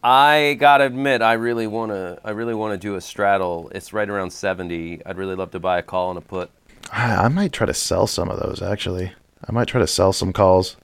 [0.04, 3.72] I gotta admit, I really wanna I really wanna do a straddle.
[3.74, 5.00] It's right around seventy.
[5.06, 6.50] I'd really love to buy a call and a put.
[6.92, 9.14] I, I might try to sell some of those actually.
[9.44, 10.76] I might try to sell some calls,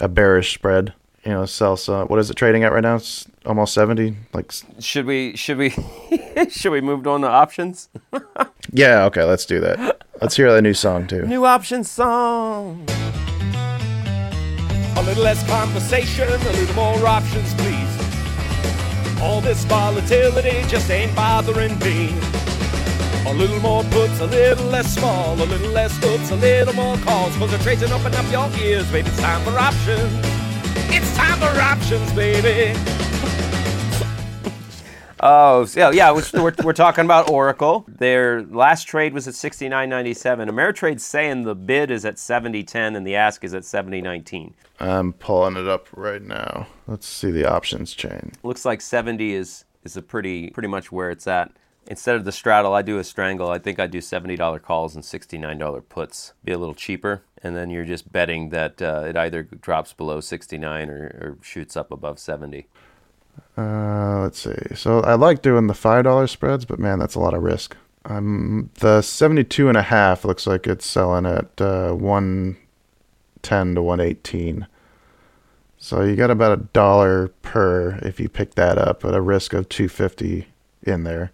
[0.00, 0.94] a bearish spread.
[1.24, 2.08] You know, sell some.
[2.08, 2.96] What is it trading at right now?
[2.96, 4.16] It's almost seventy.
[4.34, 5.70] Like, Should we should we
[6.50, 7.88] should we move on to options?
[8.72, 10.02] yeah, okay, let's do that.
[10.20, 11.22] Let's hear that new song too.
[11.26, 12.84] New options song.
[14.96, 19.20] A little less conversation, a little more options, please.
[19.22, 22.08] All this volatility just ain't bothering me.
[23.26, 26.96] A little more puts, a little less small, a little less puts, a little more
[26.98, 27.34] calls.
[27.36, 29.08] Cause the trades are open up your ears, baby.
[29.08, 30.12] It's time for options.
[30.94, 32.78] It's time for options, baby.
[35.26, 36.10] Oh, so- yeah, yeah.
[36.12, 37.86] We're, we're, we're talking about Oracle.
[37.88, 40.50] Their last trade was at sixty nine ninety seven.
[40.50, 44.52] Ameritrade's saying the bid is at seventy ten and the ask is at seventy nineteen.
[44.80, 46.66] I'm pulling it up right now.
[46.86, 48.32] Let's see the options chain.
[48.42, 51.50] Looks like seventy is is a pretty pretty much where it's at.
[51.86, 53.50] Instead of the straddle, I do a strangle.
[53.50, 56.32] I think I do seventy dollar calls and sixty nine dollar puts.
[56.42, 60.20] Be a little cheaper, and then you're just betting that uh, it either drops below
[60.20, 62.66] sixty nine or, or shoots up above seventy.
[63.58, 64.74] Uh, let's see.
[64.74, 67.76] So I like doing the five dollar spreads, but man, that's a lot of risk.
[68.06, 72.56] Um, the seventy-two and a half looks like it's selling at uh, one
[73.42, 74.66] ten to one eighteen.
[75.76, 79.52] So you got about a dollar per if you pick that up at a risk
[79.52, 80.48] of two fifty
[80.82, 81.32] in there,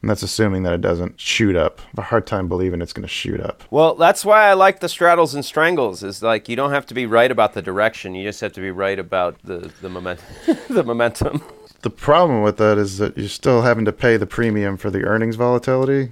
[0.00, 1.80] and that's assuming that it doesn't shoot up.
[1.80, 3.64] I have a hard time believing it's going to shoot up.
[3.70, 6.02] Well, that's why I like the straddles and strangles.
[6.02, 8.14] Is like you don't have to be right about the direction.
[8.14, 10.20] You just have to be right about the the moment
[10.68, 11.42] the momentum.
[11.82, 15.04] The problem with that is that you're still having to pay the premium for the
[15.04, 16.10] earnings volatility,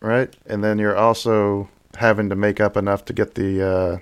[0.00, 0.34] right?
[0.46, 3.98] And then you're also having to make up enough to get the uh,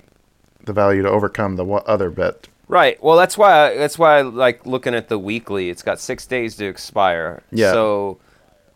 [0.65, 2.49] the value to overcome the other bet.
[2.69, 3.01] Right.
[3.01, 5.71] Well, that's why I, that's why I like looking at the weekly.
[5.71, 7.45] It's got six days to expire.
[7.53, 7.73] Yeah.
[7.73, 8.19] So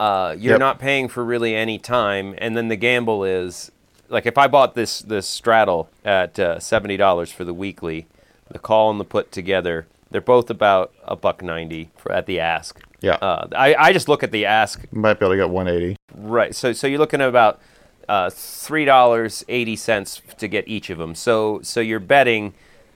[0.01, 0.59] uh, you're Yep.
[0.61, 3.70] not paying for really any time, and then the gamble is
[4.09, 8.07] like if I bought this this straddle at uh, seventy dollars for the weekly,
[8.51, 12.40] the call and the put together, they're both about a buck ninety for, at the
[12.40, 12.80] ask.
[13.01, 13.14] Yeah.
[13.22, 15.96] Uh, I I just look at the ask might be able to get 180.
[16.14, 16.55] Right.
[16.55, 17.61] So so you're looking at about
[18.09, 21.14] uh, three dollars eighty cents to get each of them.
[21.14, 22.55] So so you're betting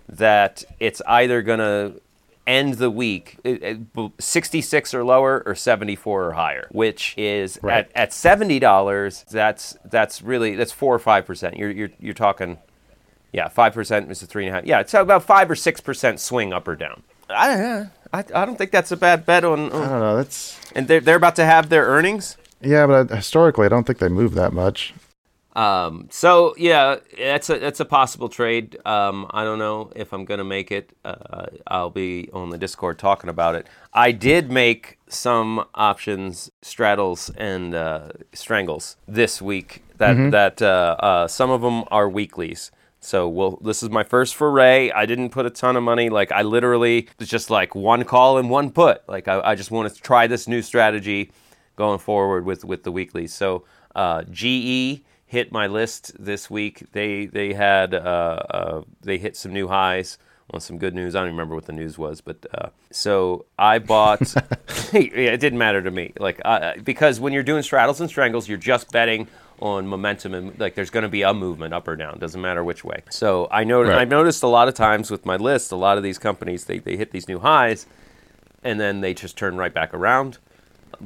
[0.08, 1.92] that it's either gonna
[2.46, 7.88] end the week uh, uh, 66 or lower or 74 or higher which is Right.
[7.94, 12.58] at, at $70 that's that's really that's 4 or 5% you're you're, you're talking
[13.32, 16.52] yeah 5% is a three and a half yeah it's about 5 or 6% swing
[16.52, 20.00] up or down I, I, I don't think that's a bad bet on, I don't
[20.00, 20.16] know.
[20.16, 23.98] That's and they're, they're about to have their earnings yeah, but historically, I don't think
[23.98, 24.94] they move that much.
[25.54, 28.76] Um, so yeah, that's a that's a possible trade.
[28.84, 30.96] Um, I don't know if I'm gonna make it.
[31.04, 33.68] Uh, I'll be on the Discord talking about it.
[33.92, 39.84] I did make some options, straddles and uh, strangles this week.
[39.98, 42.72] That that uh, uh, some of them are weeklies.
[42.98, 44.90] So well, this is my first foray.
[44.90, 46.08] I didn't put a ton of money.
[46.10, 49.08] Like I literally it's just like one call and one put.
[49.08, 51.30] Like I, I just want to try this new strategy
[51.76, 53.32] going forward with with the weeklies.
[53.32, 55.02] So uh, GE
[55.34, 56.76] hit my list this week.
[56.92, 57.98] They they had uh,
[58.58, 60.18] uh, they hit some new highs
[60.52, 61.14] on some good news.
[61.14, 64.20] I don't remember what the news was, but uh, so I bought.
[64.92, 66.38] yeah, it didn't matter to me, like
[66.84, 69.26] because when you're doing straddles and strangles, you're just betting
[69.60, 72.64] on momentum and like there's going to be a movement up or down doesn't matter
[72.64, 73.98] which way so i know Right.
[74.00, 76.80] i've noticed a lot of times with my list a lot of these companies they,
[76.80, 77.86] they hit these new highs
[78.64, 80.38] and then they just turn right back around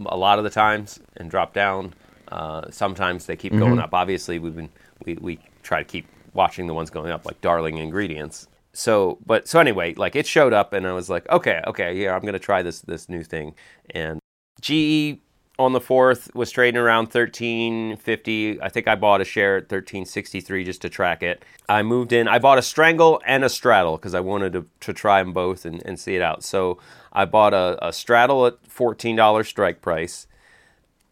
[0.06, 1.94] a lot of the times and drop down.
[2.30, 3.94] Uh, sometimes they keep going up.
[3.94, 4.70] Obviously, we've been
[5.04, 8.46] we, we try to keep watching the ones going up, like Darling Ingredients.
[8.72, 12.14] So, but so anyway, like it showed up, and I was like, okay, okay, yeah,
[12.14, 13.54] I'm gonna try this this new thing.
[13.90, 14.20] And
[14.60, 15.18] GE
[15.58, 18.62] on the fourth was trading around 1350.
[18.62, 21.44] I think I bought a share at 1363 just to track it.
[21.68, 22.28] I moved in.
[22.28, 25.64] I bought a strangle and a straddle because I wanted to, to try them both
[25.64, 26.44] and, and see it out.
[26.44, 26.78] So
[27.12, 30.27] I bought a, a straddle at $14 strike price.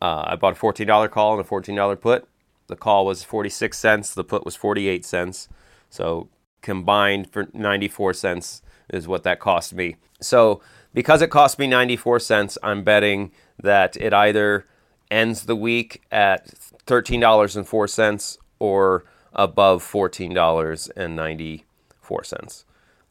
[0.01, 2.27] Uh, I bought a $14 call and a $14 put.
[2.69, 4.15] The call was 46 cents.
[4.15, 5.49] The put was 48 cents.
[5.89, 6.29] So
[6.63, 9.97] combined for 94 cents is what that cost me.
[10.21, 10.61] So
[10.93, 13.33] because it cost me 94 cents, I'm betting
[13.63, 14.67] that it either
[15.11, 16.47] ends the week at
[16.87, 22.65] $13.04 or above $14.94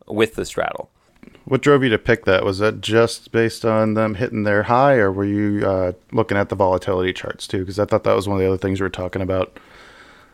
[0.07, 0.91] with the straddle.
[1.45, 2.43] What drove you to pick that?
[2.43, 6.49] Was that just based on them hitting their high, or were you uh, looking at
[6.49, 7.59] the volatility charts too?
[7.59, 9.57] Because I thought that was one of the other things we were talking about.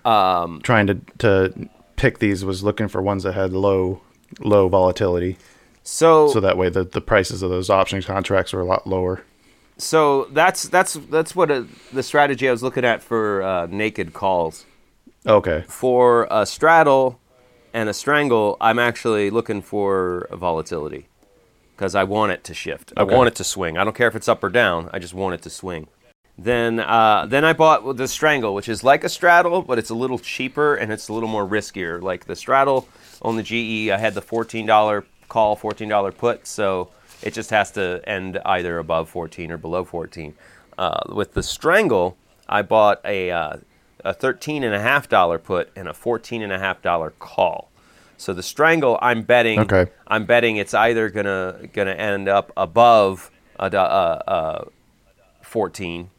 [0.05, 4.01] Um, trying to to pick these was looking for ones that had low
[4.39, 5.37] low volatility,
[5.83, 9.23] So, so that way the the prices of those options contracts were a lot lower.
[9.77, 11.63] so that's that's that's what uh
[11.93, 14.65] the strategy I was looking at for uh, naked calls.
[15.27, 17.19] Okay, For a straddle
[17.73, 21.07] and a strangle, I'm actually looking for volatility
[21.75, 22.93] because I want it to shift.
[22.95, 23.77] I want it to swing.
[23.77, 24.89] I don't care if it's up or down.
[24.93, 25.87] I just want it to swing.
[26.37, 29.95] Then, uh, then I bought the strangle, which is like a straddle, but it's a
[29.95, 32.01] little cheaper and it's a little more riskier.
[32.01, 32.87] Like the straddle
[33.21, 36.89] on the GE, I had the $14 call, $14 put, so
[37.21, 40.33] it just has to end either above 14 or below 14.
[40.77, 42.17] Uh, with the strangle,
[42.47, 43.57] I bought a uh,
[44.03, 47.69] a thirteen and a half dollar put and a fourteen and a half dollar call.
[48.17, 49.59] So the strangle, I'm betting.
[49.59, 49.87] Okay.
[50.07, 54.65] I'm betting it's either gonna gonna end up above a, do- uh, uh,
[55.41, 56.09] 14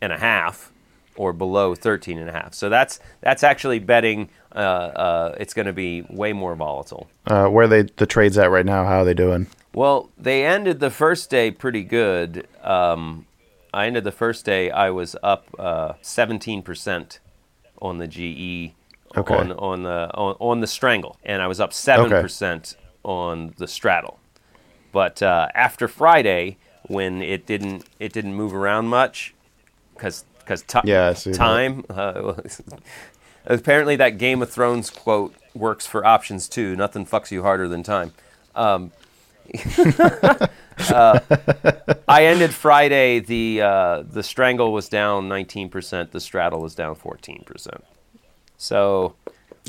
[0.00, 0.72] and a half
[1.16, 2.54] or below 13 and a half.
[2.54, 7.08] So that's that's actually betting uh, uh, it's going to be way more volatile.
[7.26, 8.84] uh, where they the trades at right now?
[8.84, 9.46] How are they doing?
[9.74, 12.46] Well, they ended the first day pretty good.
[12.62, 13.26] Um,
[13.72, 14.70] I ended the first day.
[14.70, 17.20] I was up uh, seventeen percent
[17.80, 18.74] on the GE
[19.16, 19.34] Okay.
[19.34, 23.66] on on the on, on the strangle, and I was up seven percent on the
[23.66, 24.18] straddle.
[24.92, 26.58] But uh, after Friday,
[26.88, 29.34] when it didn't it didn't move around much,
[29.94, 31.34] because because Yeah, I that.
[31.34, 31.84] time.
[31.90, 32.34] Uh,
[33.46, 36.76] apparently, that Game of Thrones quote works for options too.
[36.76, 38.12] Nothing fucks you harder than time.
[38.54, 38.92] Um,
[40.90, 41.20] uh,
[42.08, 43.20] I ended Friday.
[43.20, 46.10] The uh, the strangle was down 19%.
[46.10, 47.82] The straddle was down 14%.
[48.56, 49.14] So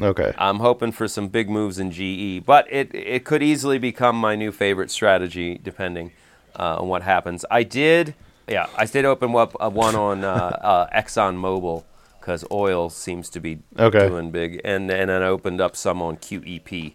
[0.02, 4.16] Okay, I'm hoping for some big moves in GE, but it it could easily become
[4.16, 6.12] my new favorite strategy depending
[6.58, 7.46] uh, on what happens.
[7.52, 8.14] I did,
[8.48, 10.28] yeah, I did open up one on uh,
[10.62, 11.84] uh, Exxon Mobil
[12.20, 14.08] because oil seems to be Okay.
[14.08, 16.94] doing big, and and then I opened up some on QEP.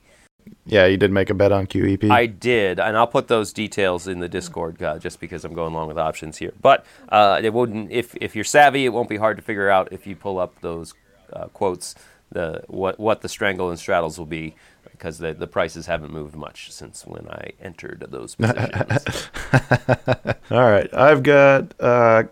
[0.67, 2.11] Yeah, you did make a bet on QEP.
[2.11, 5.73] I did, and I'll put those details in the Discord, uh, just because I'm going
[5.73, 6.53] along with options here.
[6.61, 9.93] But uh, it wouldn't, if if you're savvy, it won't be hard to figure out
[9.93, 10.95] if you pull up those
[11.33, 11.95] uh, quotes,
[12.33, 14.55] the what what the strangle and straddles will be,
[14.91, 19.29] because the the prices haven't moved much since when I entered those positions.
[20.51, 22.25] All right, I've got uh,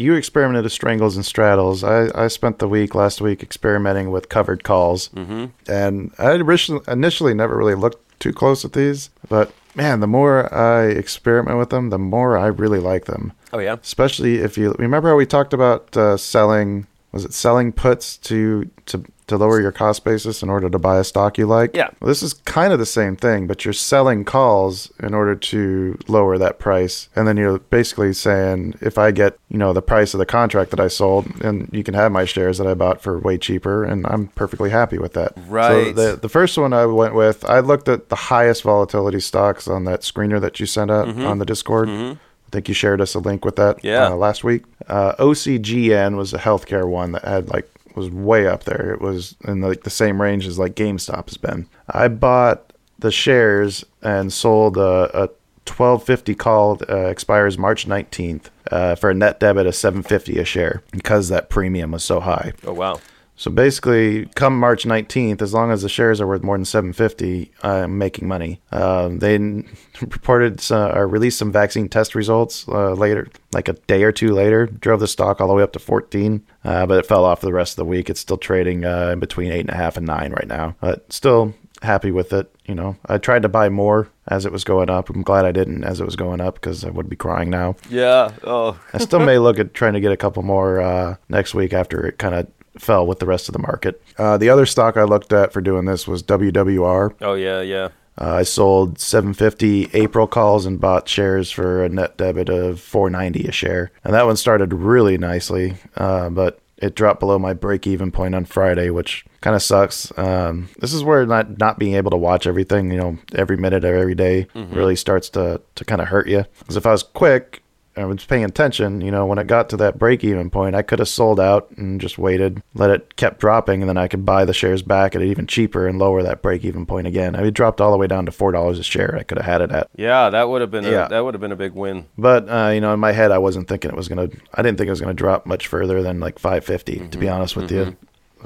[0.00, 1.84] you experimented with strangles and straddles.
[1.84, 5.46] I, I spent the week last week experimenting with covered calls, mm-hmm.
[5.70, 10.52] and I initially, initially never really looked too close at these, but man, the more
[10.52, 13.32] I experiment with them, the more I really like them.
[13.52, 13.76] Oh yeah.
[13.80, 18.68] Especially if you remember how we talked about uh, selling was it selling puts to
[18.86, 21.74] to to lower your cost basis in order to buy a stock you like?
[21.76, 21.88] Yeah.
[22.00, 25.98] Well, this is kind of the same thing, but you're selling calls in order to
[26.08, 27.08] lower that price.
[27.14, 30.70] And then you're basically saying, if I get, you know, the price of the contract
[30.72, 33.84] that I sold, and you can have my shares that I bought for way cheaper,
[33.84, 35.32] and I'm perfectly happy with that.
[35.46, 35.94] Right.
[35.96, 39.68] So the, the first one I went with, I looked at the highest volatility stocks
[39.68, 41.88] on that screener that you sent out on the Discord.
[41.88, 42.14] Mm-hmm.
[42.14, 44.06] I think you shared us a link with that Yeah.
[44.08, 44.62] uh, last week.
[44.88, 48.92] Uh, OCGN was a healthcare one that had like was way up there.
[48.92, 51.68] It was in like the same range as like GameStop has been.
[51.88, 55.28] I bought the shares and sold a, a
[55.68, 60.82] 1250 call uh, expires March 19th uh, for a net debit of 750 a share
[60.90, 62.52] because that premium was so high.
[62.66, 63.00] Oh wow.
[63.38, 67.52] So basically, come March 19th, as long as the shares are worth more than 750,
[67.62, 68.60] I'm making money.
[68.72, 69.38] Um, they
[70.00, 74.34] reported uh, or released some vaccine test results uh, later, like a day or two
[74.34, 74.66] later.
[74.66, 77.46] Drove the stock all the way up to 14, uh, but it fell off for
[77.46, 78.10] the rest of the week.
[78.10, 80.74] It's still trading uh, in between eight and a half and nine right now.
[80.80, 82.52] But still happy with it.
[82.66, 85.08] You know, I tried to buy more as it was going up.
[85.08, 87.76] I'm glad I didn't as it was going up because I would be crying now.
[87.88, 88.32] Yeah.
[88.44, 88.78] Oh.
[88.92, 92.04] I still may look at trying to get a couple more uh, next week after
[92.04, 92.46] it kind of
[92.78, 94.00] fell with the rest of the market.
[94.16, 97.14] Uh, the other stock I looked at for doing this was WWR.
[97.20, 97.60] Oh yeah.
[97.60, 97.88] Yeah.
[98.20, 103.48] Uh, I sold 750 April calls and bought shares for a net debit of 490
[103.48, 108.10] a share, and that one started really nicely, uh, but it dropped below my break-even
[108.10, 110.12] point on Friday, which kind of sucks.
[110.18, 113.84] Um, this is where not not being able to watch everything, you know, every minute
[113.84, 116.44] of every day really starts to to kind of hurt you.
[116.58, 117.62] Because if I was quick,
[117.98, 120.82] I was paying attention, you know, when it got to that break even point, I
[120.82, 124.24] could have sold out and just waited, let it kept dropping, and then I could
[124.24, 127.34] buy the shares back at even cheaper and lower that break even point again.
[127.34, 129.16] I mean, it dropped all the way down to four dollars a share.
[129.18, 129.88] I could have had it at.
[129.96, 130.30] Yeah.
[130.30, 130.84] That would have been.
[130.84, 131.08] A, Yeah.
[131.08, 132.06] That would have been a big win.
[132.16, 134.28] But uh, you know, in my head, I wasn't thinking it was gonna.
[134.54, 137.08] I didn't think it was gonna drop much further than like 550.
[137.08, 137.96] To be honest with you,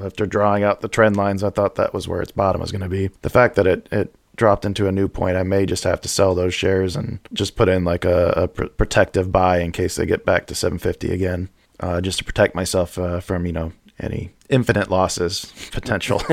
[0.02, 2.88] after drawing out the trend lines, I thought that was where its bottom was gonna
[2.88, 3.10] be.
[3.22, 6.08] The fact that it it dropped into a new point, I may just have to
[6.08, 9.96] sell those shares and just put in like a, a pr- protective buy in case
[9.96, 11.48] they get back to 750 again,
[11.80, 16.20] uh, just to protect myself uh, from you know any infinite losses potential.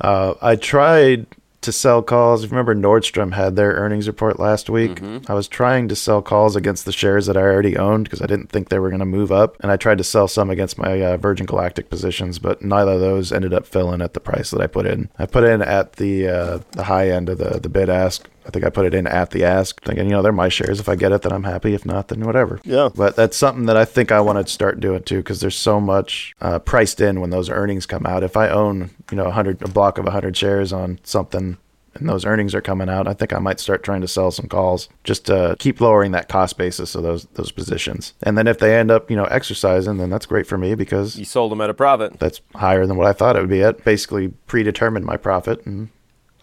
[0.00, 1.26] uh, I tried
[1.64, 2.44] to sell calls.
[2.44, 5.02] If you remember, Nordstrom had their earnings report last week.
[5.28, 8.26] I was trying to sell calls against the shares that I already owned because I
[8.26, 10.78] didn't think they were going to move up, and I tried to sell some against
[10.78, 14.50] my uh, Virgin Galactic positions, but neither of those ended up filling at the price
[14.50, 15.10] that I put in.
[15.18, 18.28] I put in at the uh, the high end of the the bid ask.
[18.46, 20.80] I think I put it in at the ask, thinking, you know, they're my shares.
[20.80, 21.74] If I get it, then I'm happy.
[21.74, 22.60] If not, then whatever.
[22.64, 22.90] Yeah.
[22.94, 25.80] But that's something that I think I want to start doing too, because there's so
[25.80, 28.22] much uh, priced in when those earnings come out.
[28.22, 31.56] If I own, you know, a hundred a block of a hundred shares on something,
[31.96, 34.48] and those earnings are coming out, I think I might start trying to sell some
[34.48, 38.14] calls just to keep lowering that cost basis of those those positions.
[38.24, 41.16] And then if they end up, you know, exercising, then that's great for me because
[41.16, 42.18] You sold them at a profit.
[42.18, 43.84] that's higher than what I thought it would be at.
[43.84, 45.88] Basically, predetermined my profit, and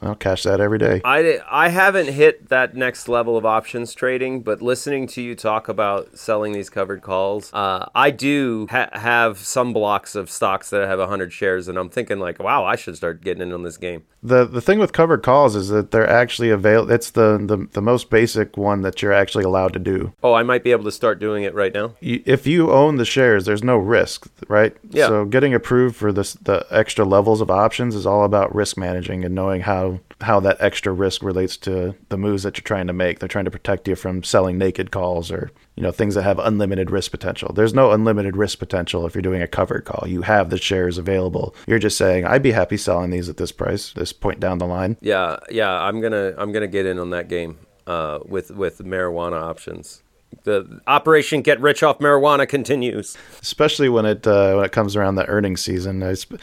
[0.01, 1.01] I'll cash that every day.
[1.05, 5.67] I, I haven't hit that next level of options trading, but listening to you talk
[5.67, 10.87] about selling these covered calls, uh, I do ha- have some blocks of stocks that
[10.87, 13.77] have 100 shares, and I'm thinking, like, wow, I should start getting in on this
[13.77, 14.03] game.
[14.23, 16.91] The the thing with covered calls is that they're actually avail.
[16.91, 20.13] It's the, the the most basic one that you're actually allowed to do.
[20.21, 21.95] Oh, I might be able to start doing it right now.
[22.01, 24.77] You, if you own the shares, there's no risk, right?
[24.91, 25.07] Yeah.
[25.07, 29.25] So getting approved for this the extra levels of options is all about risk managing
[29.25, 29.90] and knowing how
[30.21, 33.19] how that extra risk relates to the moves that you're trying to make.
[33.19, 36.39] They're trying to protect you from selling naked calls or you know things that have
[36.39, 37.51] unlimited risk potential.
[37.53, 40.07] There's no unlimited risk potential if you're doing a covered call.
[40.07, 41.55] You have the shares available.
[41.67, 44.67] You're just saying, I'd be happy selling these at this price, this point down the
[44.67, 44.97] line.
[45.01, 49.41] Yeah, yeah, I'm gonna I'm gonna get in on that game uh, with with marijuana
[49.41, 50.03] options.
[50.43, 53.17] The Operation Get Rich Off Marijuana continues.
[53.41, 56.01] especially when it uh, when it comes around the earnings season.
[56.01, 56.39] I sp-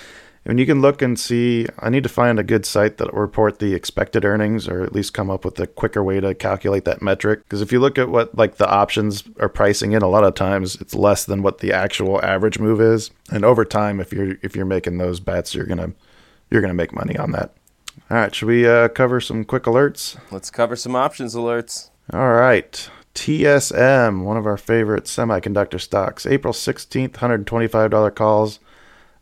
[0.48, 3.20] when you can look and see, I need to find a good site that will
[3.20, 6.86] report the expected earnings, or at least come up with a quicker way to calculate
[6.86, 7.42] that metric.
[7.44, 10.32] Because if you look at what like the options are pricing in, a lot of
[10.32, 14.38] times it's less than what the actual average move is, and over time, if you're
[14.40, 15.92] if you're making those bets, you're gonna
[16.50, 17.52] you're gonna make money on that.
[18.10, 20.16] All right, should we uh, cover some quick alerts?
[20.30, 21.90] Let's cover some options alerts.
[22.10, 22.88] All right.
[23.14, 26.24] TSM, one of our favorite semiconductor stocks.
[26.24, 28.60] April 16th, $125 calls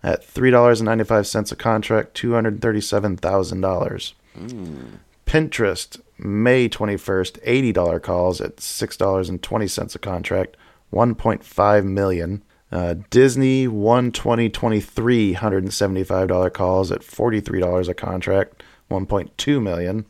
[0.07, 4.13] at $3.95 a contract, $237,000.
[5.27, 10.57] Pinterest, May 21st, $80 calls at $6.20 a contract,
[10.93, 12.43] 1.5 million.
[12.71, 20.01] Uh, Disney 12023 $175 calls at $43 a contract, 1.2 million.
[20.01, 20.05] I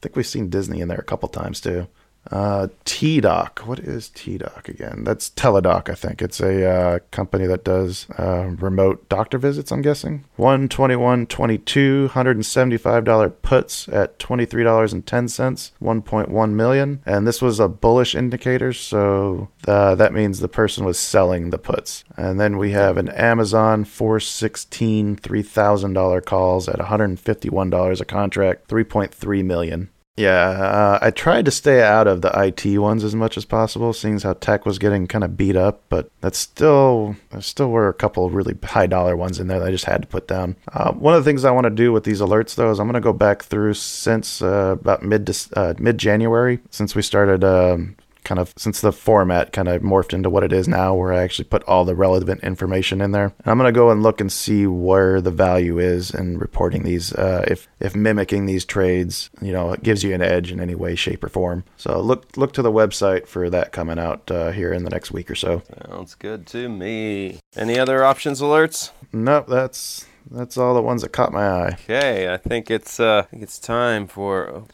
[0.00, 1.88] think we've seen Disney in there a couple times too.
[2.30, 3.60] Uh, T-Doc.
[3.60, 5.04] What is T-Doc again?
[5.04, 6.22] That's Teladoc, I think.
[6.22, 10.24] It's a uh, company that does uh, remote doctor visits, I'm guessing.
[10.36, 17.02] 121 22 $175 puts at $23.10, 1.1 million.
[17.04, 21.58] And this was a bullish indicator, so uh, that means the person was selling the
[21.58, 22.04] puts.
[22.16, 29.90] And then we have an Amazon 416 $3,000 calls at $151 a contract, 3.3 million.
[30.16, 33.92] Yeah, uh, I tried to stay out of the IT ones as much as possible,
[33.92, 35.82] seeing how tech was getting kind of beat up.
[35.88, 39.66] But that's still there still were a couple really high dollar ones in there that
[39.68, 40.54] I just had to put down.
[40.72, 42.86] Uh, one of the things I want to do with these alerts, though, is I'm
[42.86, 47.42] going to go back through since uh, about mid uh, mid January, since we started
[47.42, 51.12] um, kind of since the format kind of morphed into what it is now, where
[51.12, 53.32] I actually put all the relevant information in there.
[53.38, 57.12] And I'm gonna go and look and see where the value is in reporting these.
[57.12, 60.74] Uh, if if mimicking these trades, you know, it gives you an edge in any
[60.74, 61.64] way, shape, or form.
[61.76, 65.12] So look look to the website for that coming out uh, here in the next
[65.12, 65.62] week or so.
[65.88, 67.40] Sounds good to me.
[67.56, 68.90] Any other options alerts?
[69.12, 71.76] Nope, that's that's all the ones that caught my eye.
[71.84, 74.64] Okay, I think it's uh, I think it's time for.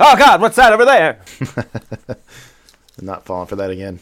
[0.00, 1.20] Oh God, what's that over there?
[2.98, 4.00] I'm not falling for that again.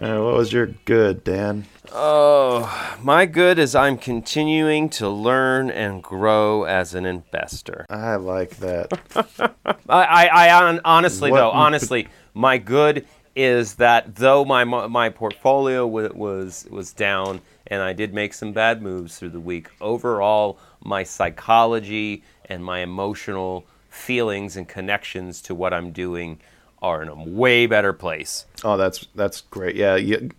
[0.00, 1.66] Uh, what was your good, Dan?
[1.92, 7.84] Oh, my good is I'm continuing to learn and grow as an investor.
[7.90, 8.92] I like that.
[9.88, 13.06] I, I, I honestly What though, honestly, my good
[13.36, 18.52] is that though my my portfolio wa- was was down and I did make some
[18.52, 25.54] bad moves through the week, overall my psychology and my emotional feelings and connections to
[25.54, 26.40] what I'm doing
[26.82, 28.46] are in a way better place.
[28.64, 29.76] Oh, that's that's great.
[29.76, 30.30] Yeah, you,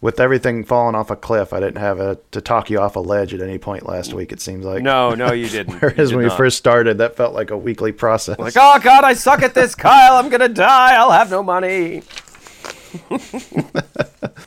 [0.00, 3.00] with everything falling off a cliff, I didn't have a, to talk you off a
[3.00, 4.30] ledge at any point last week.
[4.32, 5.74] It seems like No, no, you didn't.
[5.76, 8.38] You Whereas did when we first started, that felt like a weekly process.
[8.38, 10.16] like, oh God, I suck at this, Kyle.
[10.16, 10.94] I'm gonna die.
[10.94, 12.02] I'll have no money.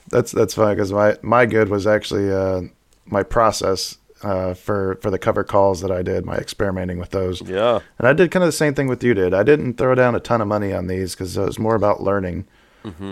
[0.08, 2.62] that's that's fine because my my good was actually uh,
[3.06, 7.42] my process uh, for for the cover calls that I did, my experimenting with those.
[7.42, 7.80] Yeah.
[7.98, 9.34] And I did kind of the same thing with you did.
[9.34, 12.02] I didn't throw down a ton of money on these because it was more about
[12.04, 12.46] learning.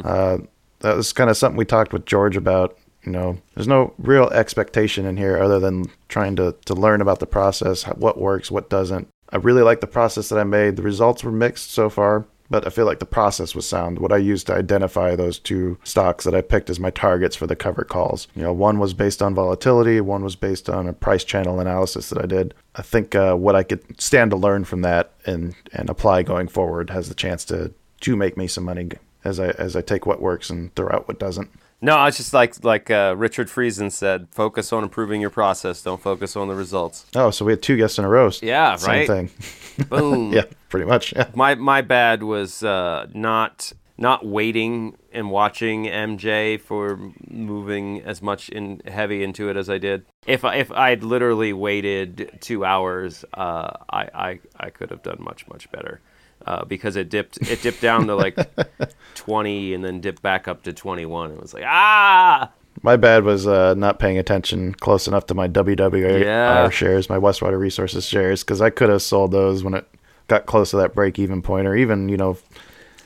[0.05, 0.38] Uh,
[0.80, 2.78] that was kind of something we talked with George about.
[3.03, 7.20] You know, there's no real expectation in here other than trying to, to learn about
[7.20, 9.08] the process, what works, what doesn't.
[9.30, 10.76] I really like the process that I made.
[10.76, 13.99] The results were mixed so far, but I feel like the process was sound.
[13.99, 17.47] What I used to identify those two stocks that I picked as my targets for
[17.47, 18.27] the cover calls.
[18.35, 22.09] You know, one was based on volatility, one was based on a price channel analysis
[22.09, 22.53] that I did.
[22.75, 26.47] I think uh, what I could stand to learn from that and and apply going
[26.47, 28.89] forward has the chance to to make me some money
[29.23, 31.49] as I as I take what works and throw out what doesn't.
[31.80, 35.82] No, it's just like like uh, Richard Friesen said: focus on improving your process.
[35.84, 37.05] Don't focus on the results.
[37.15, 38.32] Oh, so we had two guests in a row.
[38.41, 39.07] Yeah, Same right?
[39.07, 39.30] thing.
[39.89, 40.34] Boom.
[40.38, 41.13] Yeah, pretty much.
[41.13, 41.30] Yeah.
[41.36, 48.49] My my bad was uh, not not waiting and watching MJ for moving as much
[48.49, 50.05] in heavy into it as I did.
[50.28, 55.17] If I, if I'd literally waited two hours, uh, I, I I could have done
[55.19, 56.01] much much better.
[56.47, 58.37] Uh, because it dipped it dipped down to like
[59.15, 62.49] 20 and then dipped back up to 21 it was like ah
[62.83, 66.69] My bad was uh, not paying attention close enough to my WWR Yeah.
[66.69, 69.85] shares, my Westwater Resources shares, because I could have sold those when it
[70.27, 72.37] got close to that break even point, or even you know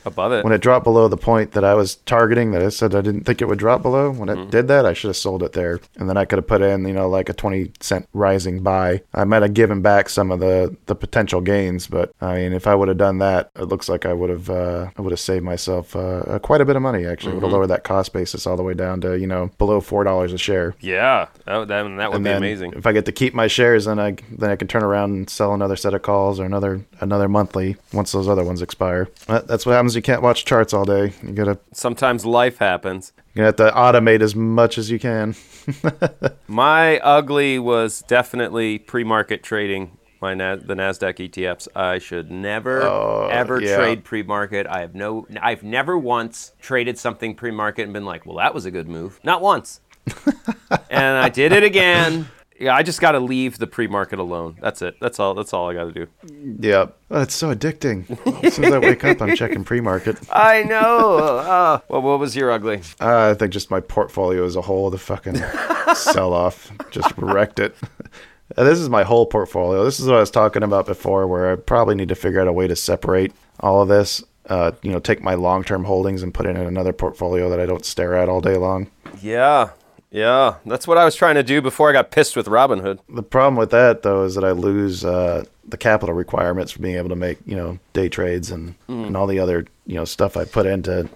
[0.04, 2.94] above it when it dropped below the point that I was targeting that I said
[2.94, 4.10] I didn't think it would drop below.
[4.10, 4.42] When Mm-hmm.
[4.42, 6.62] it did that, I should have sold it there, and then I could have put
[6.62, 9.02] in you know like a twenty cent rising buy.
[9.14, 12.66] I might have given back some of the the potential gains, but I mean if
[12.66, 15.20] I would have done that, it looks like I would have uh, I would have
[15.20, 17.04] saved myself uh, quite a bit of money.
[17.06, 19.80] Actually, would have lowered that cost basis all the way down to you know below
[19.80, 20.74] four dollars a share.
[20.80, 23.46] yeah that, would- that, that would And be amazing If I get to keep my
[23.46, 26.44] shares, then I then I can turn around and sell another set of calls or
[26.44, 29.08] another another monthly once those other ones expire.
[29.26, 29.91] That- That's what happens.
[29.96, 31.12] You can't watch charts all day.
[31.22, 35.34] You gotta sometimes life happens you have to automate as much as you can.
[36.46, 39.96] My ugly was definitely pre-market trading.
[40.20, 41.66] My Na- the Nasdaq ETFs.
[41.74, 43.76] I should never Oh, ever yeah.
[43.76, 44.66] trade pre-market.
[44.68, 45.26] I have no.
[45.40, 49.18] I've never once traded something pre-market and been like, "Well, that was a good move."
[49.24, 49.80] Not once.
[50.90, 52.28] and I did it again.
[52.62, 54.56] Yeah, I just got to leave the pre-market alone.
[54.60, 54.94] That's it.
[55.00, 55.34] That's all.
[55.34, 56.06] That's all I got to do.
[56.60, 56.86] Yeah.
[57.10, 58.08] Oh, it's so addicting.
[58.44, 60.16] As soon as I wake up, I'm checking pre-market.
[60.32, 61.18] I know.
[61.18, 62.80] Uh, well, what was your ugly?
[63.00, 65.42] Uh, I think just my portfolio as a whole, the fucking
[65.96, 67.74] sell-off just wrecked it.
[68.56, 69.82] And this is my whole portfolio.
[69.82, 72.46] This is what I was talking about before, where I probably need to figure out
[72.46, 74.22] a way to separate all of this.
[74.46, 77.66] Uh, you know, take my long-term holdings and put it in another portfolio that I
[77.66, 78.88] don't stare at all day long.
[79.20, 79.70] Yeah,
[80.12, 80.56] yeah.
[80.64, 83.00] That's what I was trying to do before I got pissed with Robinhood.
[83.08, 86.96] The problem with that, though, is that I lose uh, the capital requirements for being
[86.96, 90.36] able to make, you know, day trades and, and all the other, you know, stuff
[90.36, 91.08] I put into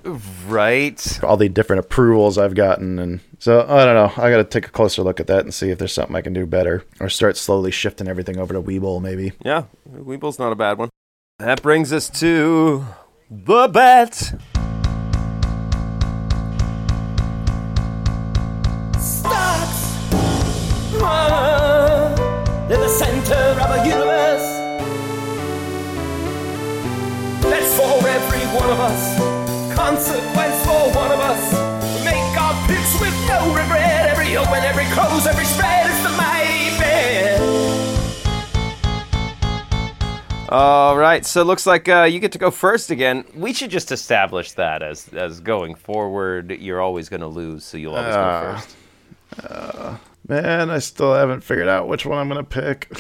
[0.49, 1.23] Right.
[1.23, 2.99] all the different approvals I've gotten.
[2.99, 4.23] And so I don't know.
[4.23, 6.23] I got to take a closer look at that and see if there's something I
[6.23, 9.33] can do better or start slowly shifting everything over to Webull, maybe.
[9.45, 10.89] Yeah, Webull's not a bad one.
[11.39, 12.87] That brings us to
[13.31, 14.33] the bet.
[19.07, 19.83] Stocks.
[21.01, 22.13] Ah,
[22.69, 24.49] they're the center of a universe.
[27.43, 29.17] That's for every one of us.
[29.77, 31.53] Consequence for one of us.
[32.05, 34.09] Make our picks with no regret.
[34.11, 37.41] Every open, every close, every spread is the my bet.
[40.49, 43.25] All right, so it looks like uh, you get to go first again.
[43.35, 47.77] We should just establish that as as going forward, you're always going to lose, so
[47.77, 48.41] you'll always Ah.
[48.43, 48.77] go first.
[50.29, 52.91] Man, I still haven't figured out which one I'm going to pick.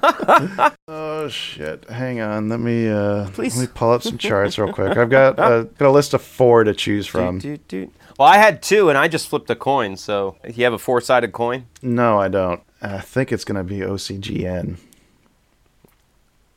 [0.88, 1.88] oh shit!
[1.90, 3.56] Hang on, let me uh, Please.
[3.56, 4.96] let me pull up some charts real quick.
[4.96, 7.38] I've got uh, got a list of four to choose from.
[7.40, 7.92] Doot, doot.
[8.18, 9.96] Well, I had two, and I just flipped a coin.
[9.96, 11.66] So you have a four-sided coin.
[11.82, 12.62] No, I don't.
[12.80, 14.76] I think it's going to be OCGN.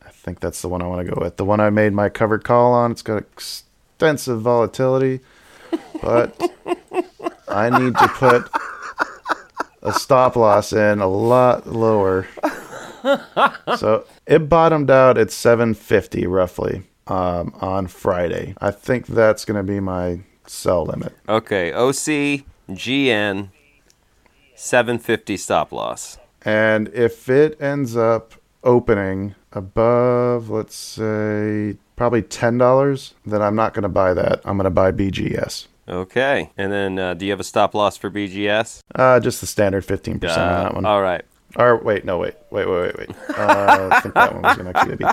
[0.06, 1.38] I think that's the one I want to go with.
[1.38, 2.92] The one I made my covered call on.
[2.92, 5.22] It's got extensive volatility,
[6.02, 6.40] but
[7.48, 8.50] I need to put
[9.86, 12.28] a stop loss in a lot lower.
[13.78, 18.56] So it bottomed out at 750 roughly um, on Friday.
[18.60, 21.14] I think that's going to be my sell limit.
[21.30, 23.50] Okay, OC GN
[24.56, 26.18] 750 stop loss.
[26.42, 28.34] And if it ends up
[28.64, 34.42] opening above, let's say, probably $10, then I'm not going to buy that.
[34.46, 35.68] I'm going to buy BGS.
[35.88, 38.82] Okay, and then uh, do you have a stop loss for BGS?
[38.96, 40.86] Uh, just the standard 15% on Uh, that one.
[40.86, 41.24] All right.
[41.58, 43.10] Or wait, no, wait, wait, wait, wait, wait.
[43.38, 45.06] Uh, I think that one was going to actually be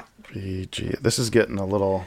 [0.66, 0.98] BG.
[1.00, 2.04] This is getting a little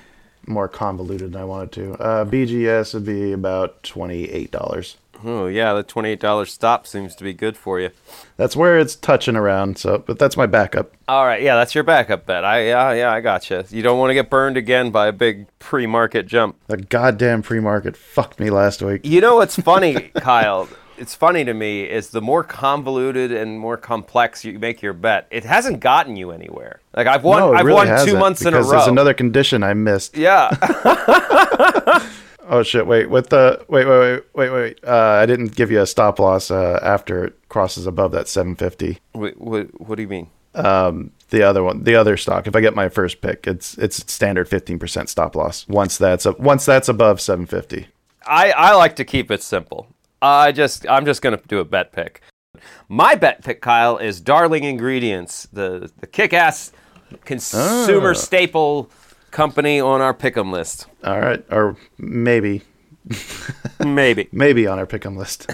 [0.47, 1.93] more convoluted than I wanted to.
[1.93, 4.95] Uh, BGS would be about $28.
[5.23, 7.89] Oh yeah, the twenty-eight dollar stop seems to be good for you.
[8.37, 9.77] That's where it's touching around.
[9.77, 10.91] So, but that's my backup.
[11.07, 12.43] All right, yeah, that's your backup bet.
[12.43, 13.65] I yeah yeah I gotcha.
[13.69, 16.57] You don't want to get burned again by a big pre-market jump.
[16.67, 19.01] The goddamn pre-market fucked me last week.
[19.05, 20.67] You know what's funny, Kyle?
[20.97, 25.27] It's funny to me is the more convoluted and more complex you make your bet,
[25.29, 26.79] it hasn't gotten you anywhere.
[26.95, 28.69] Like I've won, No, I've really won two months in a row.
[28.69, 30.15] There's another condition I missed.
[30.17, 30.49] yeah,
[32.47, 32.85] Oh shit!
[32.85, 34.79] Wait, with the wait, wait, wait, wait, wait.
[34.83, 38.99] Uh, I didn't give you a stop loss uh, after it crosses above that 750.
[39.15, 40.29] Wait, what, what do you mean?
[41.29, 42.45] The other one, the other stock.
[42.45, 45.67] If I get my first pick, it's it's standard 15% stop loss.
[45.67, 47.87] Once that's up, once that's above 750.
[48.27, 49.87] I, I like to keep it simple.
[50.25, 52.21] I just I'm just gonna do a bet pick.
[52.89, 56.71] My bet pick, Kyle, is Darling Ingredients, the the kick-ass
[57.25, 58.13] consumer Ah.
[58.13, 58.89] staple
[59.31, 60.87] company on our pick'em list.
[61.03, 62.63] All right, or maybe
[63.85, 65.45] Maybe maybe on our pick'em list.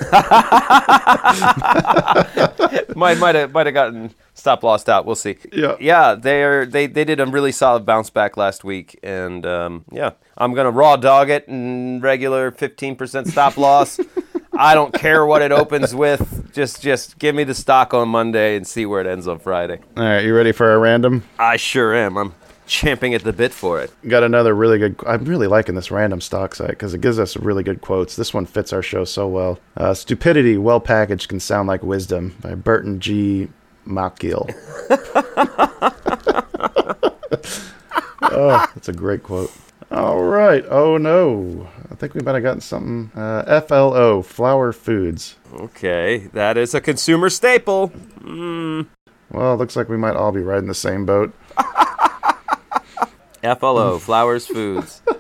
[2.96, 5.06] might might have might have gotten stop lost out.
[5.06, 5.38] We'll see.
[5.52, 5.76] Yeah.
[5.80, 6.16] yeah.
[6.16, 10.12] They are they they did a really solid bounce back last week, and um, yeah,
[10.38, 14.00] I'm gonna raw dog it and regular 15% stop loss.
[14.54, 16.54] I don't care what it opens with.
[16.54, 19.80] Just just give me the stock on Monday and see where it ends on Friday.
[19.98, 21.24] All right, you ready for a random?
[21.40, 22.18] I sure am.
[22.18, 22.36] I'm
[22.68, 23.92] champing at the bit for it.
[24.08, 25.00] Got another really good.
[25.08, 28.16] I'm really liking this random stock site because it gives us really good quotes.
[28.16, 29.60] This one fits our show so well.
[29.78, 33.50] Uh, Stupidity, well packaged, can sound like wisdom by Burton G.
[33.88, 34.54] Malkiel.
[38.22, 39.52] oh, that's a great quote.
[39.92, 40.64] All right.
[40.70, 43.12] Oh no, I think we might have gotten something.
[43.14, 45.36] Uh, FLO, Flower Foods.
[45.54, 47.92] Okay, that is a consumer staple.
[48.24, 51.34] Well, it looks like we might all be riding the same boat.
[53.60, 55.02] FLO, Flowers Foods.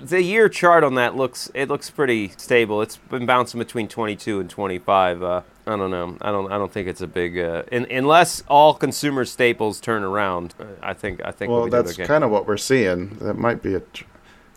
[0.00, 2.82] The year chart on that looks it looks pretty stable.
[2.82, 5.22] It's been bouncing between 22 and 25.
[5.24, 6.16] Uh, I don't know.
[6.22, 6.50] I don't.
[6.50, 7.38] I don't think it's a big.
[7.38, 11.20] Uh, in, unless all consumer staples turn around, uh, I think.
[11.24, 11.50] I think.
[11.50, 12.06] Well, we'll that's okay.
[12.06, 13.10] kind of what we're seeing.
[13.18, 13.80] That might be a.
[13.80, 14.04] tr-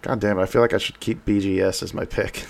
[0.04, 0.44] God damn it!
[0.44, 2.46] I feel like I should keep BGS as my pick.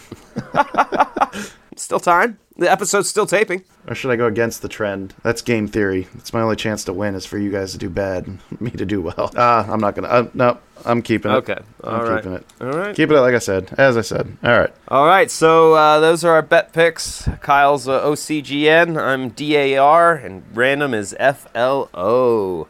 [1.81, 2.37] Still time.
[2.57, 3.63] The episode's still taping.
[3.87, 5.15] Or should I go against the trend?
[5.23, 6.07] That's game theory.
[6.13, 8.69] It's my only chance to win is for you guys to do bad and me
[8.69, 9.31] to do well.
[9.35, 10.07] Ah, I'm not gonna.
[10.07, 11.35] Uh, no, I'm keeping it.
[11.35, 12.17] Okay, I'm right.
[12.17, 12.45] keeping it.
[12.61, 12.95] All right.
[12.95, 13.73] Keeping it like I said.
[13.79, 14.37] As I said.
[14.43, 14.71] All right.
[14.89, 17.27] All right, so uh, those are our bet picks.
[17.41, 19.01] Kyle's uh, OCGN.
[19.01, 22.67] I'm DAR, and random is FLO.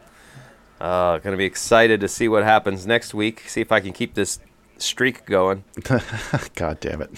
[0.80, 3.40] Uh, gonna be excited to see what happens next week.
[3.46, 4.38] See if I can keep this
[4.82, 5.64] streak going.
[6.54, 7.10] God damn it.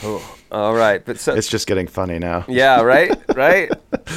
[0.53, 2.45] All right, but so It's just getting funny now.
[2.49, 3.71] yeah, right, right.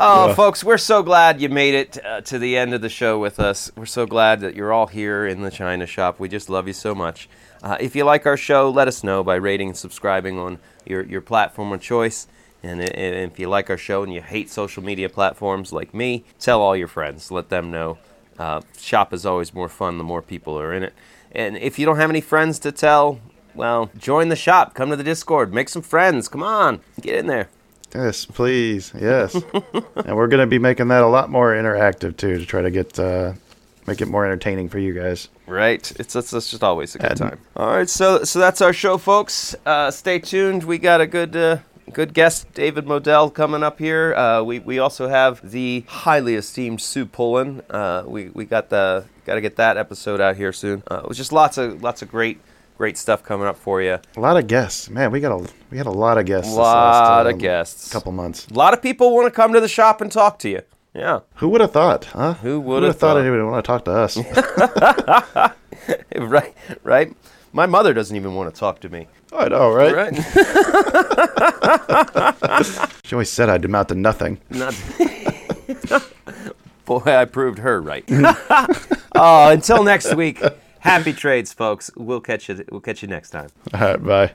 [0.00, 3.18] Oh, folks, we're so glad you made it uh, to the end of the show
[3.18, 3.72] with us.
[3.74, 6.20] We're so glad that you're all here in the China shop.
[6.20, 7.28] We just love you so much.
[7.64, 11.02] Uh, if you like our show, let us know by rating and subscribing on your,
[11.04, 12.28] your platform of choice.
[12.62, 16.24] And, and if you like our show and you hate social media platforms like me,
[16.38, 17.32] tell all your friends.
[17.32, 17.98] Let them know.
[18.38, 20.92] Uh, shop is always more fun the more people are in it.
[21.32, 23.20] And if you don't have any friends to tell,
[23.54, 24.74] well, join the shop.
[24.74, 25.52] Come to the Discord.
[25.52, 26.28] Make some friends.
[26.28, 26.80] Come on.
[27.00, 27.48] Get in there.
[27.94, 28.92] Yes, please.
[28.98, 29.34] Yes.
[29.96, 32.70] and we're going to be making that a lot more interactive too to try to
[32.70, 33.32] get uh,
[33.86, 35.28] make it more entertaining for you guys.
[35.46, 35.90] Right.
[35.98, 37.40] It's it's, it's just always a good And- time.
[37.56, 37.88] All right.
[37.88, 39.56] So so that's our show, folks.
[39.64, 40.64] Uh, stay tuned.
[40.64, 41.34] We got a good.
[41.34, 41.58] Uh,
[41.92, 44.14] Good guest, David Modell, coming up here.
[44.14, 47.62] Uh, we, we also have the highly esteemed Sue Pullen.
[47.70, 50.82] Uh, we, we got the got to get that episode out here soon.
[50.90, 52.40] Uh, it was just lots of lots of great
[52.76, 53.98] great stuff coming up for you.
[54.16, 54.88] A lot of guests.
[54.88, 56.48] Man, we got a we had a lot of guests.
[56.48, 57.92] A this last, lot uh, of guests.
[57.92, 58.46] Couple months.
[58.48, 60.62] A lot of people want to come to the shop and talk to you.
[60.94, 62.34] Yeah, Who would have thought, huh?
[62.34, 63.20] Who would have thought thought?
[63.20, 64.16] anybody would want to talk to us?
[66.16, 67.14] right, right.
[67.58, 69.08] My mother doesn't even want to talk to me.
[69.32, 69.92] I know, right?
[69.92, 70.14] Right.
[73.04, 74.38] She always said I'd amount to nothing.
[74.50, 74.80] Not.
[76.84, 78.04] Boy, I proved her right.
[78.08, 80.40] oh, until next week.
[80.78, 81.90] Happy trades, folks.
[81.96, 82.64] We'll catch you.
[82.70, 83.48] We'll catch you next time.
[83.74, 84.34] All right, bye.